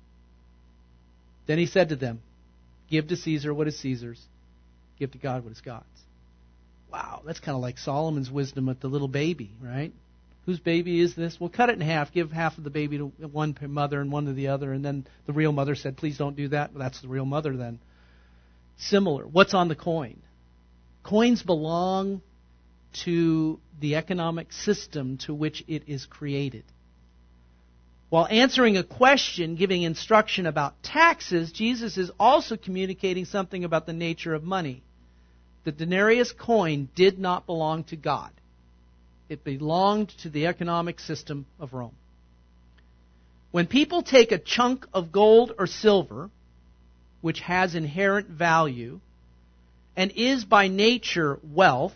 Then 1.46 1.58
he 1.58 1.66
said 1.66 1.90
to 1.90 1.96
them, 1.96 2.22
Give 2.90 3.06
to 3.08 3.16
Caesar 3.16 3.52
what 3.52 3.68
is 3.68 3.78
Caesar's, 3.80 4.26
give 4.98 5.12
to 5.12 5.18
God 5.18 5.44
what 5.44 5.52
is 5.52 5.60
God's. 5.60 5.84
Wow, 6.90 7.22
that's 7.26 7.40
kind 7.40 7.56
of 7.56 7.62
like 7.62 7.78
Solomon's 7.78 8.30
wisdom 8.30 8.66
with 8.66 8.80
the 8.80 8.88
little 8.88 9.08
baby, 9.08 9.50
right? 9.60 9.92
Whose 10.46 10.60
baby 10.60 11.00
is 11.00 11.14
this? 11.14 11.40
Well, 11.40 11.48
cut 11.48 11.70
it 11.70 11.76
in 11.76 11.80
half. 11.80 12.12
Give 12.12 12.30
half 12.30 12.58
of 12.58 12.64
the 12.64 12.70
baby 12.70 12.98
to 12.98 13.06
one 13.06 13.56
mother 13.62 14.00
and 14.00 14.12
one 14.12 14.26
to 14.26 14.32
the 14.32 14.48
other. 14.48 14.72
And 14.72 14.84
then 14.84 15.06
the 15.26 15.32
real 15.32 15.52
mother 15.52 15.74
said, 15.74 15.96
please 15.96 16.18
don't 16.18 16.36
do 16.36 16.48
that. 16.48 16.72
Well, 16.72 16.80
that's 16.80 17.00
the 17.00 17.08
real 17.08 17.24
mother 17.24 17.56
then. 17.56 17.80
Similar. 18.76 19.26
What's 19.26 19.54
on 19.54 19.68
the 19.68 19.74
coin? 19.74 20.20
Coins 21.02 21.42
belong 21.42 22.22
to 23.04 23.58
the 23.80 23.96
economic 23.96 24.52
system 24.52 25.18
to 25.18 25.34
which 25.34 25.64
it 25.66 25.84
is 25.88 26.06
created. 26.06 26.64
While 28.10 28.28
answering 28.30 28.76
a 28.76 28.84
question, 28.84 29.56
giving 29.56 29.82
instruction 29.82 30.46
about 30.46 30.80
taxes, 30.84 31.50
Jesus 31.50 31.98
is 31.98 32.12
also 32.20 32.56
communicating 32.56 33.24
something 33.24 33.64
about 33.64 33.86
the 33.86 33.92
nature 33.92 34.34
of 34.34 34.44
money. 34.44 34.83
The 35.64 35.72
denarius 35.72 36.32
coin 36.32 36.88
did 36.94 37.18
not 37.18 37.46
belong 37.46 37.84
to 37.84 37.96
God. 37.96 38.30
It 39.28 39.44
belonged 39.44 40.10
to 40.18 40.28
the 40.28 40.46
economic 40.46 41.00
system 41.00 41.46
of 41.58 41.72
Rome. 41.72 41.96
When 43.50 43.66
people 43.66 44.02
take 44.02 44.32
a 44.32 44.38
chunk 44.38 44.86
of 44.92 45.12
gold 45.12 45.52
or 45.58 45.66
silver, 45.66 46.30
which 47.22 47.40
has 47.40 47.74
inherent 47.74 48.28
value, 48.28 49.00
and 49.96 50.12
is 50.12 50.44
by 50.44 50.68
nature 50.68 51.38
wealth, 51.42 51.94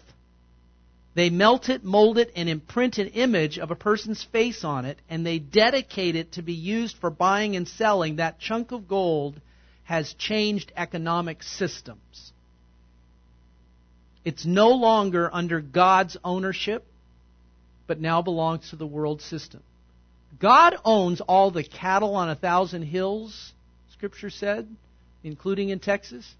they 1.14 1.30
melt 1.30 1.68
it, 1.68 1.84
mold 1.84 2.16
it, 2.16 2.30
and 2.36 2.48
imprint 2.48 2.98
an 2.98 3.08
image 3.08 3.58
of 3.58 3.70
a 3.70 3.76
person's 3.76 4.22
face 4.22 4.62
on 4.62 4.84
it, 4.84 4.98
and 5.10 5.26
they 5.26 5.40
dedicate 5.40 6.14
it 6.14 6.32
to 6.32 6.42
be 6.42 6.52
used 6.52 6.96
for 6.96 7.10
buying 7.10 7.56
and 7.56 7.66
selling. 7.66 8.16
That 8.16 8.38
chunk 8.38 8.70
of 8.70 8.86
gold 8.86 9.40
has 9.82 10.14
changed 10.14 10.72
economic 10.76 11.42
systems. 11.42 12.32
It's 14.24 14.44
no 14.44 14.70
longer 14.70 15.30
under 15.32 15.60
God's 15.60 16.16
ownership 16.24 16.84
but 17.88 18.00
now 18.00 18.22
belongs 18.22 18.70
to 18.70 18.76
the 18.76 18.86
world 18.86 19.20
system. 19.22 19.62
God 20.38 20.76
owns 20.84 21.20
all 21.20 21.50
the 21.50 21.64
cattle 21.64 22.14
on 22.14 22.30
a 22.30 22.36
thousand 22.36 22.82
hills, 22.82 23.52
Scripture 23.94 24.30
said, 24.30 24.68
including 25.24 25.70
in 25.70 25.80
Texas. 25.80 26.30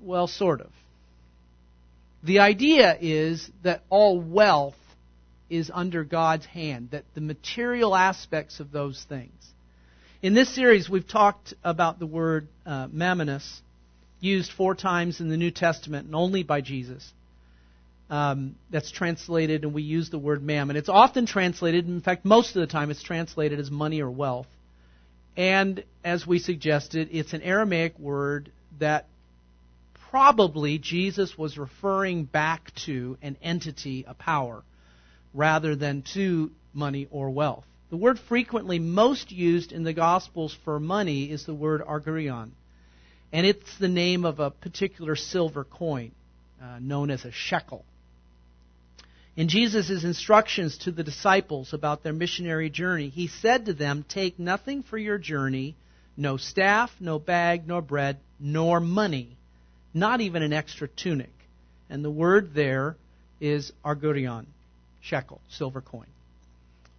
Well, 0.00 0.26
sort 0.26 0.60
of. 0.62 0.70
The 2.24 2.40
idea 2.40 2.96
is 3.00 3.48
that 3.62 3.82
all 3.90 4.20
wealth 4.20 4.74
is 5.48 5.70
under 5.72 6.02
God's 6.02 6.46
hand, 6.46 6.90
that 6.92 7.04
the 7.14 7.20
material 7.20 7.94
aspects 7.94 8.58
of 8.58 8.72
those 8.72 9.04
things. 9.08 9.32
In 10.22 10.34
this 10.34 10.54
series, 10.54 10.88
we've 10.88 11.08
talked 11.08 11.54
about 11.62 11.98
the 11.98 12.06
word 12.06 12.48
uh, 12.66 12.88
mammonus, 12.88 13.60
used 14.20 14.52
four 14.52 14.74
times 14.74 15.20
in 15.20 15.28
the 15.28 15.36
New 15.36 15.50
Testament 15.50 16.06
and 16.06 16.14
only 16.14 16.42
by 16.42 16.60
Jesus 16.60 17.12
um, 18.10 18.56
that's 18.70 18.90
translated, 18.90 19.62
and 19.62 19.72
we 19.72 19.82
use 19.82 20.10
the 20.10 20.18
word 20.18 20.42
mammon. 20.42 20.76
It's 20.76 20.88
often 20.88 21.26
translated, 21.26 21.86
in 21.86 22.00
fact, 22.00 22.24
most 22.24 22.56
of 22.56 22.60
the 22.60 22.66
time, 22.66 22.90
it's 22.90 23.02
translated 23.02 23.60
as 23.60 23.70
money 23.70 24.02
or 24.02 24.10
wealth. 24.10 24.48
And 25.36 25.84
as 26.04 26.26
we 26.26 26.40
suggested, 26.40 27.08
it's 27.12 27.32
an 27.32 27.42
Aramaic 27.42 27.98
word 27.98 28.50
that 28.80 29.06
probably 30.10 30.78
Jesus 30.78 31.38
was 31.38 31.56
referring 31.56 32.24
back 32.24 32.74
to 32.86 33.16
an 33.22 33.36
entity, 33.40 34.04
a 34.08 34.14
power, 34.14 34.64
rather 35.32 35.76
than 35.76 36.02
to 36.14 36.50
money 36.74 37.06
or 37.12 37.30
wealth. 37.30 37.64
The 37.90 37.96
word 37.96 38.18
frequently 38.28 38.80
most 38.80 39.30
used 39.30 39.70
in 39.70 39.84
the 39.84 39.92
Gospels 39.92 40.56
for 40.64 40.80
money 40.80 41.30
is 41.30 41.46
the 41.46 41.54
word 41.54 41.80
argurion. 41.80 42.50
And 43.32 43.46
it's 43.46 43.78
the 43.78 43.88
name 43.88 44.24
of 44.24 44.40
a 44.40 44.50
particular 44.50 45.16
silver 45.16 45.64
coin 45.64 46.12
uh, 46.60 46.78
known 46.80 47.10
as 47.10 47.24
a 47.24 47.32
shekel. 47.32 47.84
In 49.36 49.48
Jesus' 49.48 50.04
instructions 50.04 50.78
to 50.78 50.90
the 50.90 51.04
disciples 51.04 51.72
about 51.72 52.02
their 52.02 52.12
missionary 52.12 52.68
journey, 52.68 53.08
he 53.08 53.28
said 53.28 53.66
to 53.66 53.72
them, 53.72 54.04
Take 54.08 54.38
nothing 54.38 54.82
for 54.82 54.98
your 54.98 55.18
journey 55.18 55.76
no 56.20 56.36
staff, 56.36 56.92
no 57.00 57.18
bag, 57.18 57.66
nor 57.66 57.80
bread, 57.80 58.18
nor 58.38 58.78
money, 58.78 59.36
not 59.94 60.20
even 60.20 60.42
an 60.42 60.52
extra 60.52 60.86
tunic. 60.86 61.32
And 61.88 62.04
the 62.04 62.10
word 62.10 62.52
there 62.52 62.96
is 63.40 63.72
argurion, 63.82 64.44
shekel, 65.00 65.40
silver 65.48 65.80
coin. 65.80 66.06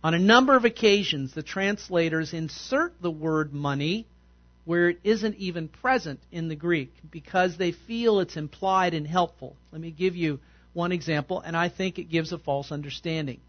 On 0.03 0.15
a 0.15 0.19
number 0.19 0.55
of 0.55 0.65
occasions, 0.65 1.33
the 1.33 1.43
translators 1.43 2.33
insert 2.33 2.99
the 2.99 3.11
word 3.11 3.53
money 3.53 4.07
where 4.65 4.89
it 4.89 5.00
isn't 5.04 5.36
even 5.38 5.67
present 5.67 6.19
in 6.32 6.47
the 6.47 6.56
Greek 6.56 6.93
because 7.10 7.58
they 7.58 7.71
feel 7.71 8.19
it's 8.19 8.38
implied 8.38 8.93
and 8.93 9.08
helpful. 9.08 9.56
Let 9.71 9.82
me 9.82 9.91
give 9.91 10.15
you 10.15 10.39
one 10.74 10.91
example, 10.91 11.41
and 11.41 11.58
I 11.58 11.69
think 11.69 11.97
it 12.00 12.06
gives 12.06 12.32
a 12.32 12.38
false 12.38 12.71
understanding. 12.71 13.41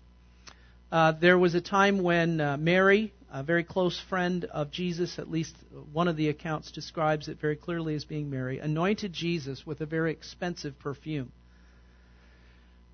Uh, 0.90 1.12
there 1.12 1.38
was 1.38 1.54
a 1.54 1.60
time 1.60 2.02
when 2.02 2.40
uh, 2.40 2.56
Mary, 2.56 3.12
a 3.32 3.42
very 3.42 3.64
close 3.64 3.98
friend 4.08 4.44
of 4.44 4.70
Jesus, 4.70 5.18
at 5.18 5.30
least 5.30 5.54
one 5.92 6.08
of 6.08 6.16
the 6.16 6.28
accounts 6.28 6.70
describes 6.70 7.28
it 7.28 7.40
very 7.40 7.56
clearly 7.56 7.94
as 7.94 8.04
being 8.04 8.28
Mary, 8.28 8.58
anointed 8.58 9.12
Jesus 9.12 9.66
with 9.66 9.80
a 9.80 9.86
very 9.86 10.12
expensive 10.12 10.78
perfume. 10.78 11.32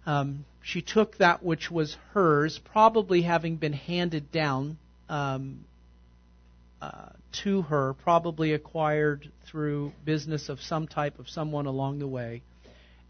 Um, 0.06 0.44
she 0.62 0.80
took 0.80 1.18
that 1.18 1.42
which 1.42 1.70
was 1.70 1.96
hers, 2.12 2.60
probably 2.72 3.22
having 3.22 3.56
been 3.56 3.72
handed 3.72 4.30
down 4.30 4.78
um, 5.08 5.64
uh, 6.80 7.10
to 7.42 7.62
her, 7.62 7.94
probably 7.94 8.52
acquired 8.52 9.30
through 9.46 9.92
business 10.04 10.48
of 10.48 10.60
some 10.60 10.86
type 10.86 11.18
of 11.18 11.28
someone 11.28 11.66
along 11.66 11.98
the 11.98 12.06
way. 12.06 12.42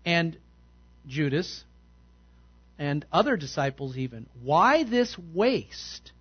And 0.04 0.37
Judas 1.07 1.64
and 2.78 3.04
other 3.12 3.37
disciples, 3.37 3.96
even, 3.96 4.26
why 4.42 4.85
this 4.85 5.16
waste? 5.35 6.12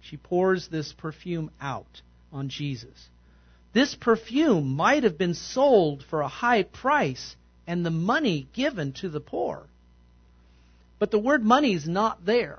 She 0.00 0.16
pours 0.16 0.68
this 0.68 0.92
perfume 0.92 1.50
out 1.60 2.02
on 2.32 2.48
Jesus. 2.48 3.08
This 3.72 3.94
perfume 3.94 4.74
might 4.74 5.04
have 5.04 5.16
been 5.16 5.34
sold 5.34 6.04
for 6.08 6.20
a 6.20 6.28
high 6.28 6.64
price 6.64 7.36
and 7.66 7.86
the 7.86 7.90
money 7.90 8.48
given 8.52 8.92
to 8.94 9.08
the 9.08 9.20
poor. 9.20 9.66
But 10.98 11.10
the 11.10 11.18
word 11.18 11.44
money 11.44 11.74
is 11.74 11.88
not 11.88 12.24
there. 12.24 12.58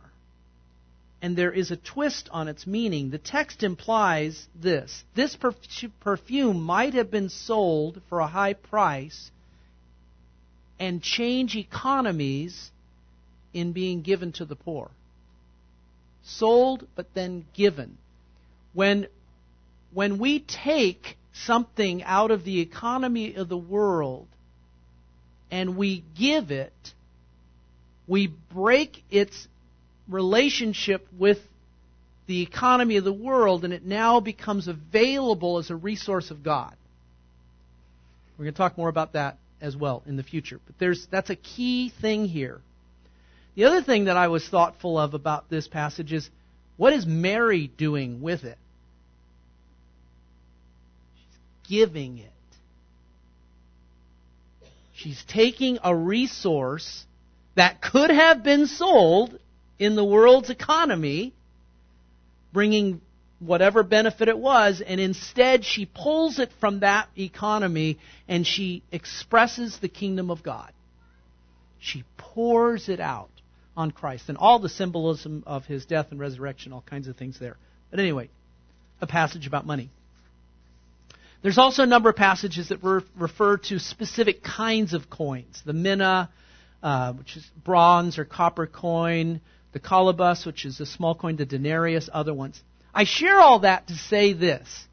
And 1.24 1.38
there 1.38 1.54
is 1.54 1.72
a 1.72 1.78
twist 1.78 2.28
on 2.34 2.50
its 2.50 2.68
meaning. 2.68 3.10
The 3.10 3.18
text 3.18 3.64
implies 3.64 4.46
this 4.54 5.06
this 5.16 5.38
perfume 6.02 6.62
might 6.62 6.94
have 6.96 7.10
been 7.10 7.30
sold 7.30 8.02
for 8.10 8.20
a 8.20 8.28
high 8.28 8.54
price 8.54 9.32
and 10.78 11.02
change 11.02 11.56
economies 11.56 12.72
in 13.54 13.72
being 13.72 14.02
given 14.02 14.34
to 14.34 14.44
the 14.44 14.58
poor. 14.58 14.92
Sold, 16.24 16.86
but 16.94 17.14
then 17.14 17.46
given. 17.54 17.98
When, 18.74 19.08
when 19.94 20.18
we 20.18 20.42
take 20.42 21.18
something 21.32 22.04
out 22.04 22.32
of 22.32 22.44
the 22.44 22.60
economy 22.60 23.36
of 23.36 23.48
the 23.48 23.58
world 23.58 24.28
and 25.50 25.78
we 25.78 26.04
give 26.18 26.52
it, 26.52 26.94
we 28.08 28.28
break 28.28 29.06
its 29.10 29.48
relationship 30.08 31.08
with 31.18 31.40
the 32.26 32.42
economy 32.42 32.98
of 32.98 33.04
the 33.04 33.14
world 33.14 33.66
and 33.66 33.74
it 33.74 33.86
now 33.86 34.20
becomes 34.20 34.68
available 34.68 35.58
as 35.58 35.70
a 35.70 35.76
resource 35.76 36.32
of 36.32 36.44
God. 36.44 36.76
We're 38.38 38.46
going 38.46 38.54
to 38.54 38.58
talk 38.58 38.78
more 38.78 38.90
about 38.90 39.14
that 39.14 39.38
as 39.62 39.76
well 39.76 40.04
in 40.06 40.18
the 40.18 40.24
future. 40.24 40.60
But 40.66 40.78
there's 40.80 41.08
that's 41.10 41.30
a 41.30 41.36
key 41.36 41.92
thing 42.02 42.26
here. 42.26 42.62
The 43.56 43.66
other 43.66 43.82
thing 43.82 44.06
that 44.06 44.18
I 44.18 44.28
was 44.28 44.48
thoughtful 44.48 44.98
of 44.98 45.14
about 45.14 45.50
this 45.50 45.68
passage 45.68 46.12
is 46.12 46.30
what 46.78 46.94
is 46.94 47.06
Mary 47.06 47.72
doing 47.78 48.22
with 48.22 48.44
it? 48.44 48.58
She's 51.16 51.70
giving 51.70 52.18
it. 52.18 52.30
She's 54.94 55.24
taking 55.28 55.80
a 55.84 55.96
resource 55.96 57.06
that 57.56 57.82
could 57.82 58.10
have 58.10 58.44
been 58.44 58.68
sold 58.68 59.38
in 59.80 59.96
the 59.96 60.04
world's 60.04 60.50
economy, 60.50 61.34
bringing 62.52 63.02
whatever 63.40 63.84
benefit 63.84 64.28
it 64.28 64.38
was, 64.38 64.82
and 64.82 65.00
instead 65.02 65.66
she 65.66 65.86
pulls 65.86 66.40
it 66.40 66.52
from 66.60 66.80
that 66.80 67.10
economy 67.18 68.00
and 68.28 68.48
she 68.48 68.84
expresses 68.92 69.78
the 69.80 69.90
kingdom 69.90 70.32
of 70.32 70.44
God. 70.44 70.72
She 71.80 72.04
pours 72.18 72.88
it 72.88 73.00
out 73.00 73.30
on 73.76 73.92
Christ 73.92 74.30
and 74.30 74.38
all 74.38 74.60
the 74.60 74.70
symbolism 74.70 75.44
of 75.46 75.66
his 75.66 75.86
death 75.86 76.08
and 76.12 76.20
resurrection, 76.20 76.72
all 76.72 76.84
kinds 76.88 77.08
of 77.08 77.18
things 77.18 77.40
there. 77.40 77.58
But 77.92 78.00
anyway, 78.00 78.30
a 79.02 79.08
passage 79.08 79.48
about 79.48 79.66
money. 79.66 79.90
There's 81.42 81.58
also 81.58 81.84
a 81.84 81.88
number 81.88 82.10
of 82.10 82.16
passages 82.16 82.70
that 82.70 82.82
refer 82.82 83.58
to 83.58 83.80
specific 83.80 84.44
kinds 84.44 84.94
of 84.94 85.10
coins. 85.10 85.62
The 85.66 85.74
mina, 85.74 86.30
uh, 86.82 87.12
which 87.14 87.36
is 87.36 87.46
bronze 87.66 88.18
or 88.18 88.24
copper 88.24 88.66
coin, 88.66 89.42
the 89.74 89.80
kolobos, 89.80 90.46
which 90.46 90.66
is 90.66 90.80
a 90.80 90.86
small 90.86 91.16
coin, 91.16 91.36
the 91.36 91.46
denarius, 91.46 92.10
other 92.14 92.34
ones. 92.34 92.62
I 92.94 93.04
share 93.04 93.40
all 93.40 93.60
that 93.60 93.88
to 93.88 93.96
say 93.96 94.34
this. 94.34 94.88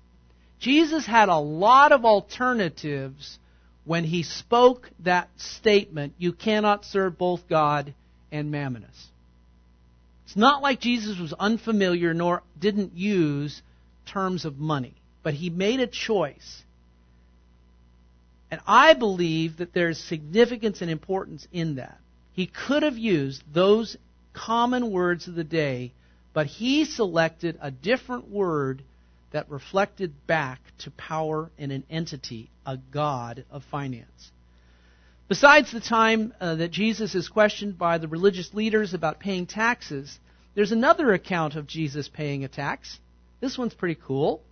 Jesus 0.59 1.07
had 1.07 1.29
a 1.29 1.38
lot 1.38 1.93
of 1.93 2.05
alternatives 2.05 3.38
when 3.85 4.05
he 4.05 4.23
spoke 4.23 4.90
that 5.01 5.29
statement, 5.37 6.14
you 6.19 6.33
cannot 6.33 6.85
serve 6.85 7.16
both 7.16 7.49
God 7.49 7.95
and 8.31 8.53
Mammonus. 8.53 9.09
It's 10.25 10.37
not 10.37 10.62
like 10.62 10.81
Jesus 10.81 11.19
was 11.19 11.33
unfamiliar 11.33 12.14
nor 12.14 12.43
didn't 12.59 12.95
use 12.95 13.62
terms 14.07 14.45
of 14.45 14.59
money, 14.59 14.95
but 15.23 15.35
he 15.35 15.51
made 15.51 15.81
a 15.81 15.87
choice. 15.87 16.62
And 18.51 18.61
I 18.66 18.95
believe 18.95 19.59
that 19.59 19.73
there's 19.73 19.99
significance 19.99 20.83
and 20.83 20.90
importance 20.90 21.47
in 21.53 21.77
that. 21.77 21.99
He 22.33 22.47
could 22.47 22.83
have 22.83 22.99
used 22.99 23.43
those 23.53 23.97
common 24.33 24.90
words 24.90 25.29
of 25.29 25.35
the 25.35 25.45
day 25.45 25.93
but 26.33 26.47
he 26.47 26.85
selected 26.85 27.59
a 27.61 27.71
different 27.71 28.29
word 28.29 28.83
that 29.33 29.51
reflected 29.51 30.27
back 30.27 30.61
to 30.79 30.90
power 30.90 31.51
in 31.59 31.71
an 31.71 31.85
entity, 31.90 32.51
a 32.66 32.77
God 32.77 33.45
of 33.51 33.64
finance. 33.64 34.33
Besides 35.29 35.71
the 35.71 35.81
time 35.81 36.35
uh, 36.40 36.57
that 36.57 36.73
Jesus 36.73 37.14
is 37.14 37.29
questioned 37.29 37.79
by 37.79 37.99
the 37.99 38.09
religious 38.09 38.53
leaders 38.53 38.95
about 38.95 39.21
paying 39.21 39.47
taxes, 39.47 40.19
there's 40.55 40.73
another 40.73 41.12
account 41.12 41.55
of 41.55 41.69
Jesus 41.69 42.09
paying 42.09 42.45
a 42.45 42.49
tax. 42.49 42.99
This 43.40 43.57
one's 43.57 43.75
pretty 43.75 44.01
cool. 44.05 44.43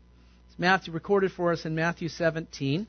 It's 0.48 0.58
Matthew 0.58 0.92
recorded 0.92 1.32
for 1.32 1.52
us 1.52 1.64
in 1.64 1.74
Matthew 1.74 2.08
17. 2.08 2.86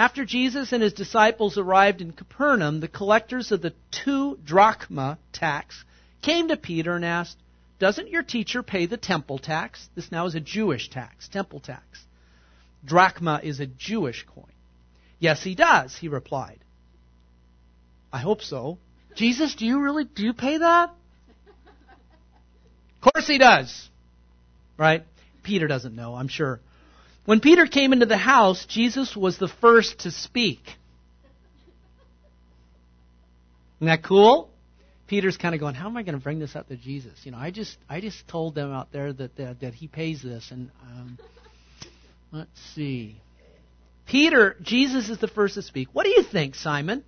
After 0.00 0.24
Jesus 0.24 0.72
and 0.72 0.82
his 0.82 0.94
disciples 0.94 1.58
arrived 1.58 2.00
in 2.00 2.12
Capernaum, 2.12 2.80
the 2.80 2.88
collectors 2.88 3.52
of 3.52 3.60
the 3.60 3.74
two 3.90 4.38
drachma 4.42 5.18
tax 5.30 5.84
came 6.22 6.48
to 6.48 6.56
Peter 6.56 6.96
and 6.96 7.04
asked, 7.04 7.36
doesn't 7.78 8.08
your 8.08 8.22
teacher 8.22 8.62
pay 8.62 8.86
the 8.86 8.96
temple 8.96 9.38
tax? 9.38 9.90
This 9.94 10.10
now 10.10 10.24
is 10.24 10.34
a 10.34 10.40
Jewish 10.40 10.88
tax, 10.88 11.28
temple 11.28 11.60
tax. 11.60 12.02
Drachma 12.82 13.40
is 13.42 13.60
a 13.60 13.66
Jewish 13.66 14.24
coin. 14.24 14.54
Yes, 15.18 15.42
he 15.42 15.54
does, 15.54 15.94
he 15.94 16.08
replied. 16.08 16.60
I 18.10 18.20
hope 18.20 18.40
so. 18.40 18.78
Jesus, 19.14 19.54
do 19.54 19.66
you 19.66 19.82
really 19.82 20.04
do 20.04 20.22
you 20.24 20.32
pay 20.32 20.56
that? 20.56 20.94
Of 23.02 23.12
course 23.12 23.26
he 23.26 23.36
does. 23.36 23.90
Right? 24.78 25.04
Peter 25.42 25.66
doesn't 25.66 25.94
know, 25.94 26.14
I'm 26.14 26.28
sure. 26.28 26.58
When 27.30 27.38
Peter 27.38 27.64
came 27.64 27.92
into 27.92 28.06
the 28.06 28.16
house, 28.16 28.66
Jesus 28.66 29.14
was 29.14 29.38
the 29.38 29.46
first 29.46 30.00
to 30.00 30.10
speak. 30.10 30.58
Isn't 33.76 33.86
that 33.86 34.02
cool? 34.02 34.50
Peter's 35.06 35.36
kind 35.36 35.54
of 35.54 35.60
going, 35.60 35.76
how 35.76 35.86
am 35.86 35.96
I 35.96 36.02
going 36.02 36.16
to 36.16 36.20
bring 36.20 36.40
this 36.40 36.56
up 36.56 36.66
to 36.70 36.76
Jesus? 36.76 37.12
You 37.22 37.30
know, 37.30 37.38
I 37.38 37.52
just 37.52 37.78
I 37.88 38.00
just 38.00 38.26
told 38.26 38.56
them 38.56 38.72
out 38.72 38.90
there 38.90 39.12
that 39.12 39.36
that, 39.36 39.60
that 39.60 39.74
he 39.74 39.86
pays 39.86 40.20
this, 40.24 40.50
and 40.50 40.72
um, 40.82 41.18
let's 42.32 42.50
see. 42.74 43.14
Peter, 44.08 44.56
Jesus 44.60 45.08
is 45.08 45.18
the 45.18 45.28
first 45.28 45.54
to 45.54 45.62
speak. 45.62 45.86
What 45.92 46.06
do 46.06 46.10
you 46.10 46.24
think, 46.24 46.56
Simon? 46.56 47.04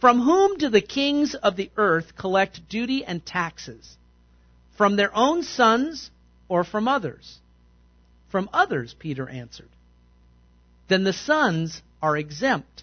From 0.00 0.20
whom 0.20 0.58
do 0.58 0.70
the 0.70 0.80
kings 0.80 1.36
of 1.36 1.54
the 1.54 1.70
earth 1.76 2.16
collect 2.18 2.68
duty 2.68 3.04
and 3.04 3.24
taxes? 3.24 3.96
From 4.76 4.96
their 4.96 5.16
own 5.16 5.44
sons 5.44 6.10
or 6.48 6.64
from 6.64 6.88
others? 6.88 7.38
From 8.32 8.48
others, 8.52 8.96
Peter 8.98 9.28
answered. 9.28 9.68
Then 10.88 11.04
the 11.04 11.12
sons 11.12 11.82
are 12.00 12.16
exempt, 12.16 12.82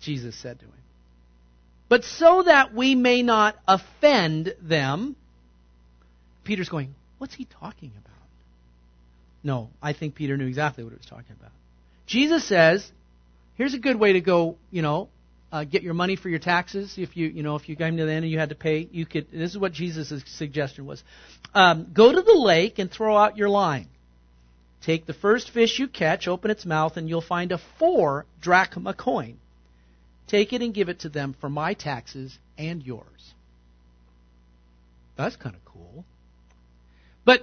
Jesus 0.00 0.36
said 0.36 0.60
to 0.60 0.66
him. 0.66 0.72
But 1.88 2.04
so 2.04 2.42
that 2.42 2.74
we 2.74 2.94
may 2.94 3.22
not 3.22 3.56
offend 3.66 4.54
them, 4.60 5.16
Peter's 6.44 6.68
going, 6.68 6.94
What's 7.18 7.34
he 7.34 7.46
talking 7.46 7.92
about? 7.96 8.12
No, 9.42 9.70
I 9.82 9.94
think 9.94 10.14
Peter 10.14 10.36
knew 10.36 10.46
exactly 10.46 10.84
what 10.84 10.90
he 10.92 10.98
was 10.98 11.06
talking 11.06 11.34
about. 11.38 11.52
Jesus 12.06 12.46
says, 12.46 12.86
Here's 13.56 13.72
a 13.72 13.78
good 13.78 13.98
way 13.98 14.12
to 14.12 14.20
go, 14.20 14.56
you 14.70 14.82
know, 14.82 15.08
uh, 15.54 15.62
get 15.62 15.84
your 15.84 15.94
money 15.94 16.16
for 16.16 16.28
your 16.28 16.40
taxes. 16.40 16.94
If 16.98 17.16
you, 17.16 17.28
you 17.28 17.44
know, 17.44 17.54
if 17.54 17.68
you 17.68 17.76
came 17.76 17.96
to 17.96 18.04
the 18.04 18.10
end 18.10 18.24
and 18.24 18.32
you 18.32 18.40
had 18.40 18.48
to 18.48 18.56
pay, 18.56 18.88
you 18.90 19.06
could. 19.06 19.30
This 19.30 19.52
is 19.52 19.58
what 19.58 19.72
Jesus' 19.72 20.12
suggestion 20.26 20.84
was: 20.84 21.04
um, 21.54 21.90
go 21.94 22.10
to 22.10 22.22
the 22.22 22.34
lake 22.34 22.80
and 22.80 22.90
throw 22.90 23.16
out 23.16 23.36
your 23.36 23.48
line. 23.48 23.86
Take 24.84 25.06
the 25.06 25.14
first 25.14 25.50
fish 25.50 25.78
you 25.78 25.86
catch, 25.86 26.26
open 26.26 26.50
its 26.50 26.66
mouth, 26.66 26.96
and 26.96 27.08
you'll 27.08 27.20
find 27.20 27.52
a 27.52 27.60
four 27.78 28.26
drachma 28.40 28.94
coin. 28.94 29.38
Take 30.26 30.52
it 30.52 30.60
and 30.60 30.74
give 30.74 30.88
it 30.88 31.00
to 31.00 31.08
them 31.08 31.36
for 31.40 31.48
my 31.48 31.74
taxes 31.74 32.36
and 32.58 32.82
yours. 32.82 33.34
That's 35.16 35.36
kind 35.36 35.54
of 35.54 35.64
cool. 35.64 36.04
But 37.24 37.42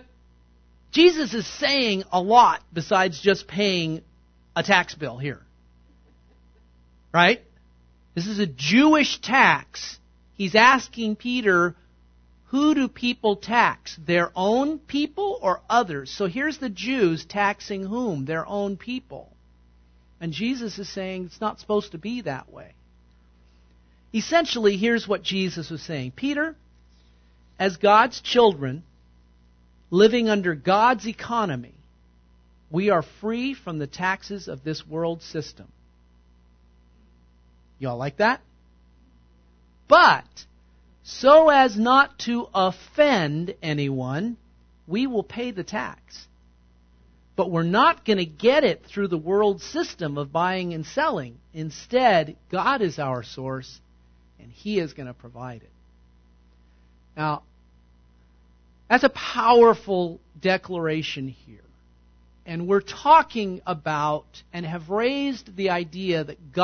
Jesus 0.92 1.34
is 1.34 1.48
saying 1.48 2.04
a 2.12 2.22
lot 2.22 2.62
besides 2.74 3.22
just 3.22 3.48
paying 3.48 4.02
a 4.54 4.64
tax 4.64 4.96
bill 4.96 5.18
here. 5.18 5.40
Right? 7.14 7.42
This 8.14 8.28
is 8.28 8.40
a 8.40 8.48
Jewish 8.48 9.20
tax. 9.20 9.98
He's 10.36 10.56
asking 10.56 11.16
Peter, 11.16 11.76
who 12.48 12.76
do 12.76 12.88
people 12.88 13.38
tax? 13.38 13.98
Their 14.06 14.32
own 14.36 14.80
people 14.80 15.40
or 15.42 15.62
others? 15.70 16.12
So 16.12 16.26
here's 16.26 16.58
the 16.58 16.70
Jews 16.70 17.24
taxing 17.24 17.86
whom? 17.86 18.26
Their 18.26 18.46
own 18.46 18.76
people. 18.76 19.32
And 20.20 20.34
Jesus 20.34 20.78
is 20.78 20.90
saying 20.90 21.26
it's 21.26 21.42
not 21.42 21.60
supposed 21.60 21.94
to 21.94 21.98
be 21.98 22.22
that 22.22 22.52
way. 22.52 22.74
Essentially, 24.14 24.76
here's 24.76 25.08
what 25.08 25.24
Jesus 25.24 25.70
was 25.70 25.82
saying 25.82 26.12
Peter, 26.12 26.56
as 27.58 27.78
God's 27.78 28.20
children, 28.20 28.84
living 29.90 30.28
under 30.28 30.54
God's 30.54 31.08
economy, 31.08 31.76
we 32.70 32.90
are 32.90 33.04
free 33.22 33.54
from 33.54 33.80
the 33.80 33.88
taxes 33.88 34.48
of 34.48 34.64
this 34.64 34.86
world 34.86 35.22
system. 35.22 35.68
Y'all 37.82 37.98
like 37.98 38.18
that? 38.18 38.42
But, 39.88 40.46
so 41.04 41.50
as 41.50 41.76
not 41.76 42.20
to 42.20 42.48
offend 42.54 43.56
anyone, 43.64 44.38
we 44.86 45.08
will 45.08 45.24
pay 45.24 45.50
the 45.50 45.64
tax. 45.64 46.28
But 47.36 47.50
we're 47.50 47.64
not 47.64 48.06
going 48.06 48.20
to 48.20 48.26
get 48.26 48.64
it 48.64 48.86
through 48.86 49.08
the 49.08 49.18
world 49.18 49.64
system 49.64 50.20
of 50.20 50.32
buying 50.32 50.76
and 50.76 50.86
selling. 50.86 51.40
Instead, 51.56 52.38
God 52.52 52.84
is 52.84 53.00
our 53.00 53.24
source, 53.24 53.82
and 54.40 54.52
He 54.52 54.78
is 54.78 54.94
going 54.94 55.08
to 55.08 55.16
provide 55.16 55.64
it. 55.64 55.72
Now, 57.18 57.42
that's 58.88 59.04
a 59.04 59.10
powerful 59.10 60.20
declaration 60.40 61.30
here. 61.30 61.58
And 62.46 62.68
we're 62.68 62.82
talking 62.82 63.62
about 63.66 64.26
and 64.52 64.66
have 64.66 64.90
raised 64.90 65.56
the 65.56 65.70
idea 65.70 66.24
that 66.24 66.52
God 66.52 66.60